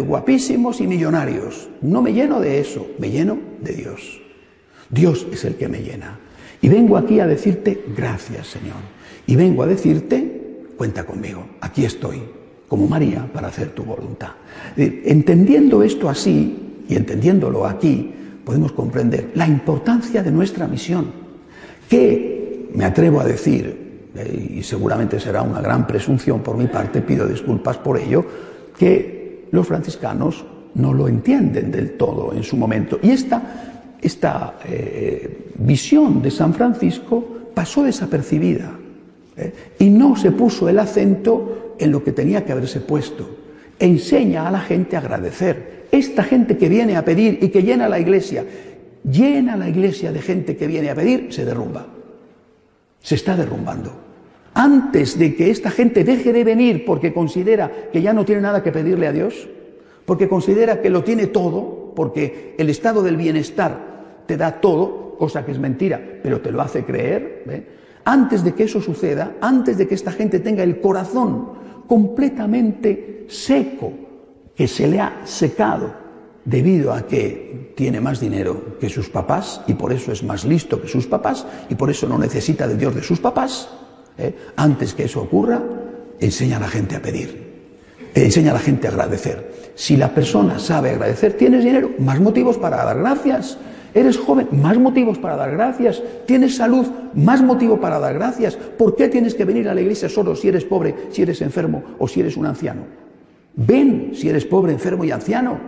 guapísimos 0.07 0.81
y 0.81 0.87
millonarios. 0.87 1.69
No 1.83 2.01
me 2.01 2.15
lleno 2.15 2.41
de 2.41 2.61
eso, 2.61 2.87
me 2.99 3.11
lleno 3.11 3.37
de 3.61 3.75
Dios. 3.75 4.23
Dios 4.89 5.27
es 5.31 5.45
el 5.45 5.57
que 5.57 5.69
me 5.69 5.83
llena. 5.83 6.19
Y 6.63 6.71
vengo 6.71 6.97
aquí 6.97 7.21
a 7.21 7.27
decirte 7.27 7.85
gracias, 7.95 8.47
Señor. 8.47 8.77
Y 9.27 9.37
vengo 9.37 9.63
a 9.63 9.67
decirte, 9.67 10.65
cuenta 10.77 11.05
conmigo, 11.05 11.45
aquí 11.61 11.85
estoy, 11.85 12.23
como 12.69 12.87
María, 12.87 13.29
para 13.33 13.49
hacer 13.49 13.71
tu 13.71 13.85
voluntad. 13.85 14.31
Entendiendo 14.77 15.83
esto 15.83 16.09
así 16.09 16.85
y 16.89 16.97
entendiéndolo 16.97 17.67
aquí, 17.67 18.13
podemos 18.45 18.73
comprender 18.73 19.31
la 19.35 19.47
importancia 19.47 20.23
de 20.23 20.31
nuestra 20.31 20.67
misión, 20.67 21.07
que 21.89 22.71
me 22.75 22.85
atrevo 22.85 23.21
a 23.21 23.25
decir, 23.25 24.09
eh, 24.15 24.57
y 24.59 24.63
seguramente 24.63 25.21
será 25.21 25.43
una 25.43 25.61
gran 25.61 25.87
presunción 25.87 26.41
por 26.41 26.57
mi 26.57 26.67
parte, 26.67 27.03
pido 27.03 27.27
disculpas 27.27 27.79
por 27.79 27.99
ello, 27.99 28.25
que 28.79 29.49
los 29.51 29.67
franciscanos 29.67 30.45
no 30.75 30.95
lo 30.95 31.09
entienden 31.09 31.71
del 31.71 31.97
todo 31.97 32.33
en 32.33 32.43
su 32.43 32.57
momento. 32.57 32.99
Y 33.03 33.11
esta 33.11 33.71
esta 34.03 34.55
eh, 34.65 35.53
visión 35.59 36.23
de 36.23 36.31
San 36.31 36.55
Francisco 36.55 37.25
pasó 37.55 37.83
desapercibida 37.83 38.73
¿eh? 39.37 39.53
y 39.79 39.91
no 39.91 40.17
se 40.17 40.33
puso 40.33 40.69
el 40.69 40.79
acento 40.79 41.75
en 41.79 41.93
lo 41.93 42.03
que 42.03 42.13
tenía 42.13 42.45
que 42.45 42.53
haberse 42.53 42.81
puesto. 42.81 43.29
Enseña 43.79 44.47
a 44.47 44.51
la 44.51 44.61
gente 44.61 44.97
a 44.97 45.01
agradecer. 45.01 45.80
Esta 45.91 46.23
gente 46.23 46.57
que 46.57 46.69
viene 46.69 46.97
a 46.97 47.05
pedir 47.05 47.39
y 47.43 47.49
que 47.49 47.63
llena 47.63 47.89
la 47.89 47.99
iglesia, 47.99 48.45
llena 49.05 49.57
la 49.57 49.69
iglesia 49.69 50.13
de 50.13 50.21
gente 50.21 50.57
que 50.57 50.67
viene 50.67 50.91
a 50.91 50.95
pedir, 50.95 51.33
se 51.33 51.45
derrumba. 51.45 51.87
Se 53.01 53.15
está 53.15 53.37
derrumbando. 53.37 53.93
Antes 54.55 55.19
de 55.19 55.35
que 55.35 55.51
esta 55.51 55.71
gente 55.71 56.05
deje 56.05 56.33
de 56.33 56.45
venir 56.45 56.85
porque 56.85 57.13
considera 57.13 57.71
que 57.93 58.03
ya 58.03 58.13
no 58.13 58.25
tiene 58.25 58.43
nada 58.43 58.63
que 58.63 58.73
pedirle 58.73 59.07
a 59.07 59.13
Dios, 59.13 59.49
porque 60.05 60.29
considera 60.29 60.81
que 60.81 60.91
lo 60.91 61.05
tiene 61.05 61.29
todo, 61.29 61.93
porque 61.95 62.55
el 62.59 62.69
estado 62.69 63.03
del 63.03 63.17
bienestar 63.17 64.25
te 64.27 64.37
da 64.37 64.61
todo, 64.61 65.17
cosa 65.19 65.45
que 65.45 65.53
es 65.53 65.59
mentira, 65.59 66.01
pero 66.23 66.41
te 66.41 66.51
lo 66.51 66.61
hace 66.63 66.85
creer. 66.85 67.45
Antes 68.05 68.43
de 68.43 68.55
que 68.55 68.65
eso 68.65 68.81
suceda, 68.81 69.37
antes 69.41 69.77
de 69.79 69.87
que 69.87 69.95
esta 69.95 70.13
gente 70.13 70.41
tenga 70.41 70.63
el 70.63 70.81
corazón 70.81 71.51
completamente 71.87 73.27
seco, 73.29 73.93
que 74.61 74.69
se 74.69 74.87
le 74.87 75.01
ha 75.01 75.23
secado 75.25 75.91
debido 76.45 76.93
a 76.93 77.07
que 77.07 77.73
tiene 77.75 77.99
más 77.99 78.21
dinero 78.21 78.77
que 78.79 78.91
sus 78.91 79.09
papás 79.09 79.63
y 79.67 79.73
por 79.73 79.91
eso 79.91 80.13
es 80.13 80.23
más 80.23 80.45
listo 80.45 80.83
que 80.83 80.87
sus 80.87 81.07
papás 81.07 81.47
y 81.71 81.77
por 81.77 81.89
eso 81.89 82.07
no 82.07 82.19
necesita 82.19 82.69
de 82.69 82.77
Dios 82.77 82.95
de 82.95 83.03
sus 83.03 83.21
papás, 83.21 83.71
¿eh? 84.19 84.35
antes 84.57 84.93
que 84.93 85.05
eso 85.05 85.23
ocurra, 85.23 85.63
enseña 86.21 86.59
a 86.59 86.61
la 86.61 86.69
gente 86.69 86.95
a 86.95 87.01
pedir, 87.01 87.73
enseña 88.15 88.51
a 88.51 88.53
la 88.53 88.61
gente 88.61 88.87
a 88.87 88.91
agradecer. 88.91 89.73
Si 89.77 89.97
la 89.97 90.15
persona 90.15 90.59
sabe 90.59 90.91
agradecer, 90.91 91.39
tienes 91.39 91.65
dinero, 91.65 91.93
más 91.99 92.21
motivos 92.21 92.59
para 92.59 92.85
dar 92.85 92.99
gracias. 92.99 93.57
Eres 93.95 94.19
joven, 94.19 94.47
más 94.53 94.77
motivos 94.77 95.17
para 95.17 95.37
dar 95.37 95.53
gracias. 95.53 96.03
Tienes 96.27 96.57
salud, 96.57 96.87
más 97.15 97.41
motivo 97.41 97.81
para 97.81 97.99
dar 97.99 98.13
gracias. 98.13 98.57
¿Por 98.57 98.95
qué 98.95 99.09
tienes 99.09 99.35
que 99.35 99.47
venir 99.47 99.71
a 99.71 99.75
la 99.75 99.81
iglesia 99.81 100.11
solo 100.11 100.37
si 100.37 100.49
eres 100.49 100.67
pobre, 100.67 100.95
si 101.13 101.23
eres 101.23 101.41
enfermo 101.41 101.83
o 101.99 102.07
si 102.07 102.21
eres 102.21 102.37
un 102.37 102.45
anciano? 102.45 103.10
Ven 103.57 104.13
si 104.15 104.29
eres 104.29 104.45
pobre, 104.45 104.73
enfermo 104.73 105.05
y 105.05 105.11
anciano. 105.11 105.59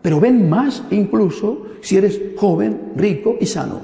Pero 0.00 0.20
ven 0.20 0.48
más 0.48 0.84
incluso 0.90 1.66
si 1.80 1.96
eres 1.96 2.20
joven, 2.36 2.92
rico 2.96 3.36
y 3.40 3.46
sano. 3.46 3.80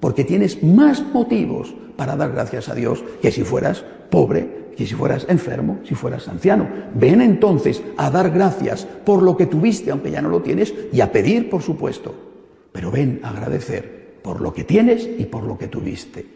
Porque 0.00 0.24
tienes 0.24 0.62
más 0.62 1.02
motivos 1.12 1.74
para 1.96 2.16
dar 2.16 2.32
gracias 2.32 2.68
a 2.68 2.74
Dios 2.74 3.04
que 3.20 3.30
si 3.30 3.44
fueras 3.44 3.84
pobre, 4.10 4.72
que 4.76 4.86
si 4.86 4.94
fueras 4.94 5.26
enfermo, 5.28 5.78
si 5.84 5.94
fueras 5.94 6.28
anciano. 6.28 6.68
Ven 6.94 7.20
entonces 7.20 7.82
a 7.96 8.10
dar 8.10 8.30
gracias 8.30 8.86
por 9.04 9.22
lo 9.22 9.36
que 9.36 9.46
tuviste, 9.46 9.90
aunque 9.90 10.10
ya 10.10 10.22
no 10.22 10.28
lo 10.28 10.42
tienes, 10.42 10.74
y 10.92 11.00
a 11.00 11.12
pedir, 11.12 11.48
por 11.48 11.62
supuesto 11.62 12.32
pero 12.72 12.90
ven 12.90 13.20
a 13.22 13.28
agradecer 13.28 14.18
por 14.22 14.40
lo 14.40 14.52
que 14.52 14.64
tienes 14.64 15.08
y 15.18 15.26
por 15.26 15.44
lo 15.44 15.58
que 15.58 15.68
tuviste. 15.68 16.26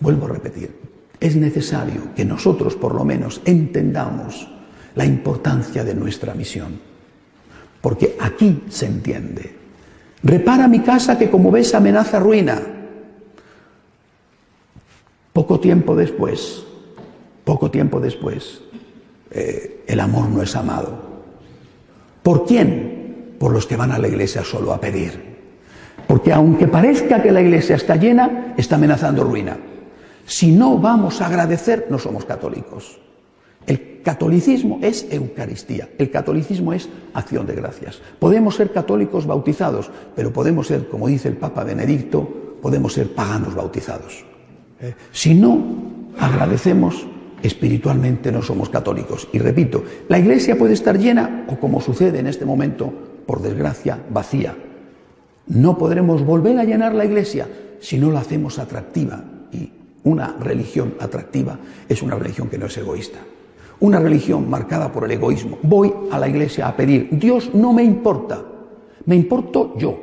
Vuelvo 0.00 0.26
a 0.26 0.30
repetir, 0.30 0.76
es 1.20 1.36
necesario 1.36 2.14
que 2.14 2.24
nosotros 2.24 2.74
por 2.74 2.94
lo 2.94 3.04
menos 3.04 3.40
entendamos 3.44 4.50
la 4.96 5.04
importancia 5.04 5.84
de 5.84 5.94
nuestra 5.94 6.34
misión, 6.34 6.80
porque 7.80 8.16
aquí 8.18 8.64
se 8.68 8.86
entiende. 8.86 9.54
Repara 10.22 10.66
mi 10.66 10.80
casa 10.80 11.16
que 11.16 11.30
como 11.30 11.52
ves 11.52 11.74
amenaza 11.74 12.18
ruina. 12.18 12.60
Poco 15.32 15.60
tiempo 15.60 15.94
después, 15.94 16.64
poco 17.44 17.70
tiempo 17.70 18.00
después, 18.00 18.62
eh, 19.30 19.84
el 19.86 20.00
amor 20.00 20.30
no 20.30 20.42
es 20.42 20.56
amado. 20.56 20.98
¿Por 22.22 22.46
quién? 22.46 23.36
Por 23.38 23.52
los 23.52 23.66
que 23.66 23.76
van 23.76 23.92
a 23.92 23.98
la 23.98 24.08
iglesia 24.08 24.42
solo 24.42 24.72
a 24.72 24.80
pedir. 24.80 25.36
Porque 26.08 26.32
aunque 26.32 26.66
parezca 26.66 27.22
que 27.22 27.32
la 27.32 27.42
iglesia 27.42 27.76
está 27.76 27.96
llena, 27.96 28.54
está 28.56 28.76
amenazando 28.76 29.24
ruina. 29.24 29.58
Si 30.24 30.52
no 30.52 30.78
vamos 30.78 31.20
a 31.20 31.26
agradecer, 31.26 31.86
no 31.90 31.98
somos 31.98 32.24
católicos. 32.24 32.98
El 34.06 34.12
catolicismo 34.12 34.78
es 34.82 35.04
Eucaristía, 35.10 35.88
el 35.98 36.12
catolicismo 36.12 36.72
es 36.72 36.88
acción 37.12 37.44
de 37.44 37.56
gracias. 37.56 38.00
Podemos 38.20 38.54
ser 38.54 38.70
católicos 38.70 39.26
bautizados, 39.26 39.90
pero 40.14 40.32
podemos 40.32 40.68
ser, 40.68 40.86
como 40.86 41.08
dice 41.08 41.26
el 41.26 41.36
Papa 41.36 41.64
Benedicto, 41.64 42.56
podemos 42.62 42.92
ser 42.92 43.12
paganos 43.16 43.56
bautizados. 43.56 44.24
¿Eh? 44.80 44.94
Si 45.10 45.34
no 45.34 45.60
agradecemos, 46.20 47.04
espiritualmente 47.42 48.30
no 48.30 48.42
somos 48.42 48.68
católicos. 48.68 49.26
Y 49.32 49.40
repito, 49.40 49.82
la 50.08 50.20
iglesia 50.20 50.56
puede 50.56 50.74
estar 50.74 50.96
llena 50.96 51.44
o, 51.48 51.56
como 51.56 51.80
sucede 51.80 52.20
en 52.20 52.28
este 52.28 52.44
momento, 52.44 52.92
por 53.26 53.42
desgracia, 53.42 53.98
vacía. 54.08 54.56
No 55.48 55.76
podremos 55.76 56.24
volver 56.24 56.60
a 56.60 56.64
llenar 56.64 56.94
la 56.94 57.06
iglesia 57.06 57.48
si 57.80 57.98
no 57.98 58.12
la 58.12 58.20
hacemos 58.20 58.60
atractiva. 58.60 59.24
Y 59.50 59.68
una 60.04 60.36
religión 60.38 60.94
atractiva 61.00 61.58
es 61.88 62.02
una 62.02 62.14
religión 62.14 62.48
que 62.48 62.58
no 62.58 62.66
es 62.66 62.78
egoísta. 62.78 63.18
Una 63.80 64.00
religión 64.00 64.48
marcada 64.48 64.90
por 64.90 65.04
el 65.04 65.10
egoísmo. 65.10 65.58
Voy 65.62 65.92
a 66.10 66.18
la 66.18 66.28
iglesia 66.28 66.68
a 66.68 66.76
pedir, 66.76 67.08
Dios 67.12 67.50
no 67.54 67.72
me 67.72 67.84
importa, 67.84 68.42
me 69.04 69.16
importo 69.16 69.76
yo. 69.76 69.98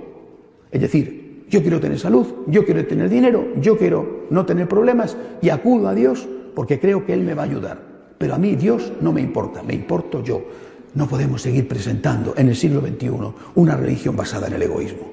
Es 0.72 0.82
decir, 0.82 1.46
yo 1.50 1.62
quiero 1.62 1.80
tener 1.80 2.00
salud, 2.00 2.28
yo 2.48 2.66
quiero 2.66 2.86
tener 2.86 3.10
dinero, 3.10 3.48
yo 3.60 3.78
quiero 3.78 4.26
no 4.30 4.46
tener 4.46 4.68
problemas 4.68 5.18
y 5.42 5.50
acudo 5.50 5.88
a 5.88 5.94
Dios 5.94 6.28
porque 6.56 6.80
creo 6.80 7.06
que 7.06 7.14
Él 7.14 7.22
me 7.22 7.34
va 7.34 7.44
a 7.44 7.46
ayudar. 7.46 7.80
Pero 8.18 8.36
a 8.36 8.38
mí 8.38 8.56
Dios 8.56 8.94
no 9.02 9.12
me 9.12 9.22
importa, 9.22 9.64
me 9.64 9.74
importo 9.74 10.24
yo. 10.24 10.44
No 10.96 11.08
podemos 11.08 11.42
seguir 11.42 11.68
presentando 11.68 12.34
en 12.38 12.50
el 12.50 12.56
siglo 12.56 12.82
XXI 12.82 13.10
una 13.56 13.76
religión 13.76 14.16
basada 14.16 14.48
en 14.48 14.54
el 14.54 14.62
egoísmo. 14.62 15.12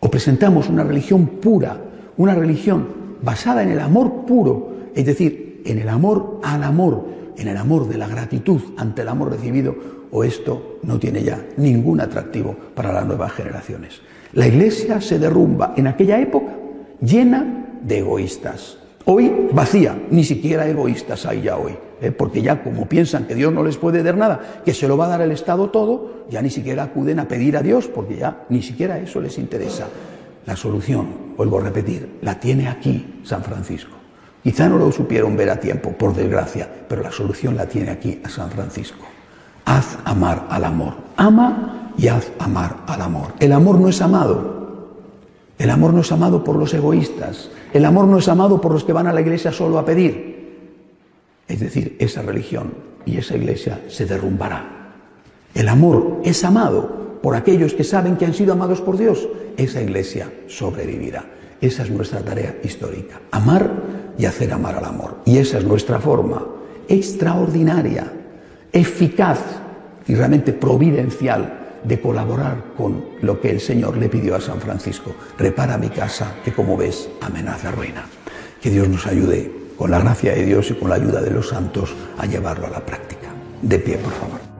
O 0.00 0.10
presentamos 0.10 0.68
una 0.68 0.84
religión 0.84 1.26
pura, 1.26 1.78
una 2.18 2.34
religión 2.34 2.86
basada 3.22 3.62
en 3.62 3.70
el 3.70 3.80
amor 3.80 4.26
puro, 4.26 4.72
es 4.94 5.06
decir, 5.06 5.62
en 5.64 5.78
el 5.78 5.88
amor 5.88 6.40
al 6.42 6.62
amor, 6.62 7.06
en 7.36 7.48
el 7.48 7.56
amor 7.56 7.88
de 7.88 7.98
la 7.98 8.08
gratitud 8.08 8.60
ante 8.76 9.02
el 9.02 9.08
amor 9.08 9.30
recibido, 9.30 9.74
o 10.10 10.24
esto 10.24 10.78
no 10.82 10.98
tiene 10.98 11.22
ya 11.22 11.44
ningún 11.56 12.00
atractivo 12.00 12.54
para 12.74 12.92
las 12.92 13.06
nuevas 13.06 13.32
generaciones. 13.32 14.00
La 14.32 14.46
iglesia 14.46 15.00
se 15.00 15.18
derrumba 15.18 15.74
en 15.76 15.86
aquella 15.86 16.20
época 16.20 16.54
llena 17.00 17.78
de 17.82 17.98
egoístas. 17.98 18.78
Hoy 19.06 19.48
vacía, 19.52 19.98
ni 20.10 20.24
siquiera 20.24 20.66
egoístas 20.66 21.26
hay 21.26 21.42
ya 21.42 21.56
hoy, 21.56 21.76
¿eh? 22.00 22.10
porque 22.10 22.40
ya 22.40 22.62
como 22.62 22.88
piensan 22.88 23.26
que 23.26 23.34
Dios 23.34 23.52
no 23.52 23.62
les 23.62 23.76
puede 23.76 24.02
dar 24.02 24.16
nada, 24.16 24.62
que 24.64 24.72
se 24.72 24.88
lo 24.88 24.96
va 24.96 25.06
a 25.06 25.08
dar 25.08 25.20
el 25.20 25.32
Estado 25.32 25.68
todo, 25.70 26.24
ya 26.30 26.40
ni 26.40 26.50
siquiera 26.50 26.84
acuden 26.84 27.18
a 27.18 27.28
pedir 27.28 27.56
a 27.56 27.62
Dios, 27.62 27.86
porque 27.86 28.16
ya 28.16 28.44
ni 28.48 28.62
siquiera 28.62 28.98
eso 28.98 29.20
les 29.20 29.36
interesa. 29.38 29.88
La 30.46 30.56
solución, 30.56 31.08
vuelvo 31.36 31.58
a 31.58 31.64
repetir, 31.64 32.18
la 32.22 32.40
tiene 32.40 32.68
aquí 32.68 33.20
San 33.24 33.42
Francisco. 33.42 34.03
Quizá 34.44 34.68
no 34.68 34.76
lo 34.76 34.92
supieron 34.92 35.38
ver 35.38 35.48
a 35.48 35.58
tiempo, 35.58 35.92
por 35.92 36.14
desgracia, 36.14 36.68
pero 36.86 37.02
la 37.02 37.10
solución 37.10 37.56
la 37.56 37.66
tiene 37.66 37.90
aquí 37.90 38.20
a 38.22 38.28
San 38.28 38.50
Francisco. 38.50 39.06
Haz 39.64 39.96
amar 40.04 40.46
al 40.50 40.66
amor. 40.66 40.92
Ama 41.16 41.92
y 41.96 42.08
haz 42.08 42.30
amar 42.38 42.84
al 42.86 43.00
amor. 43.00 43.32
El 43.40 43.52
amor 43.52 43.80
no 43.80 43.88
es 43.88 44.02
amado. 44.02 44.90
El 45.58 45.70
amor 45.70 45.94
no 45.94 46.02
es 46.02 46.12
amado 46.12 46.44
por 46.44 46.56
los 46.56 46.74
egoístas. 46.74 47.48
El 47.72 47.86
amor 47.86 48.06
no 48.06 48.18
es 48.18 48.28
amado 48.28 48.60
por 48.60 48.72
los 48.72 48.84
que 48.84 48.92
van 48.92 49.06
a 49.06 49.14
la 49.14 49.22
iglesia 49.22 49.50
solo 49.50 49.78
a 49.78 49.86
pedir. 49.86 50.34
Es 51.48 51.60
decir, 51.60 51.96
esa 51.98 52.20
religión 52.20 52.74
y 53.06 53.16
esa 53.16 53.36
iglesia 53.36 53.80
se 53.88 54.04
derrumbará. 54.04 54.92
El 55.54 55.68
amor 55.68 56.20
es 56.22 56.44
amado 56.44 57.18
por 57.22 57.34
aquellos 57.34 57.72
que 57.72 57.84
saben 57.84 58.16
que 58.16 58.26
han 58.26 58.34
sido 58.34 58.52
amados 58.52 58.82
por 58.82 58.98
Dios. 58.98 59.26
Esa 59.56 59.80
iglesia 59.80 60.30
sobrevivirá. 60.48 61.24
Esa 61.62 61.84
es 61.84 61.90
nuestra 61.90 62.20
tarea 62.20 62.56
histórica. 62.62 63.20
Amar 63.30 64.03
y 64.18 64.26
hacer 64.26 64.52
amar 64.52 64.76
al 64.76 64.84
amor. 64.84 65.16
Y 65.24 65.38
esa 65.38 65.58
es 65.58 65.64
nuestra 65.64 65.98
forma 65.98 66.44
extraordinaria, 66.88 68.12
eficaz 68.72 69.38
y 70.06 70.14
realmente 70.14 70.52
providencial 70.52 71.60
de 71.82 72.00
colaborar 72.00 72.64
con 72.76 73.04
lo 73.20 73.40
que 73.40 73.50
el 73.50 73.60
Señor 73.60 73.96
le 73.96 74.08
pidió 74.08 74.36
a 74.36 74.40
San 74.40 74.60
Francisco. 74.60 75.14
Repara 75.38 75.78
mi 75.78 75.88
casa 75.88 76.34
que 76.44 76.52
como 76.52 76.76
ves 76.76 77.08
amenaza 77.20 77.70
ruina. 77.70 78.04
Que 78.60 78.70
Dios 78.70 78.88
nos 78.88 79.06
ayude 79.06 79.52
con 79.76 79.90
la 79.90 79.98
gracia 79.98 80.34
de 80.34 80.44
Dios 80.44 80.70
y 80.70 80.74
con 80.74 80.88
la 80.88 80.96
ayuda 80.96 81.20
de 81.20 81.30
los 81.30 81.48
santos 81.48 81.94
a 82.18 82.26
llevarlo 82.26 82.66
a 82.66 82.70
la 82.70 82.80
práctica. 82.80 83.28
De 83.60 83.78
pie, 83.78 83.98
por 83.98 84.12
favor. 84.12 84.53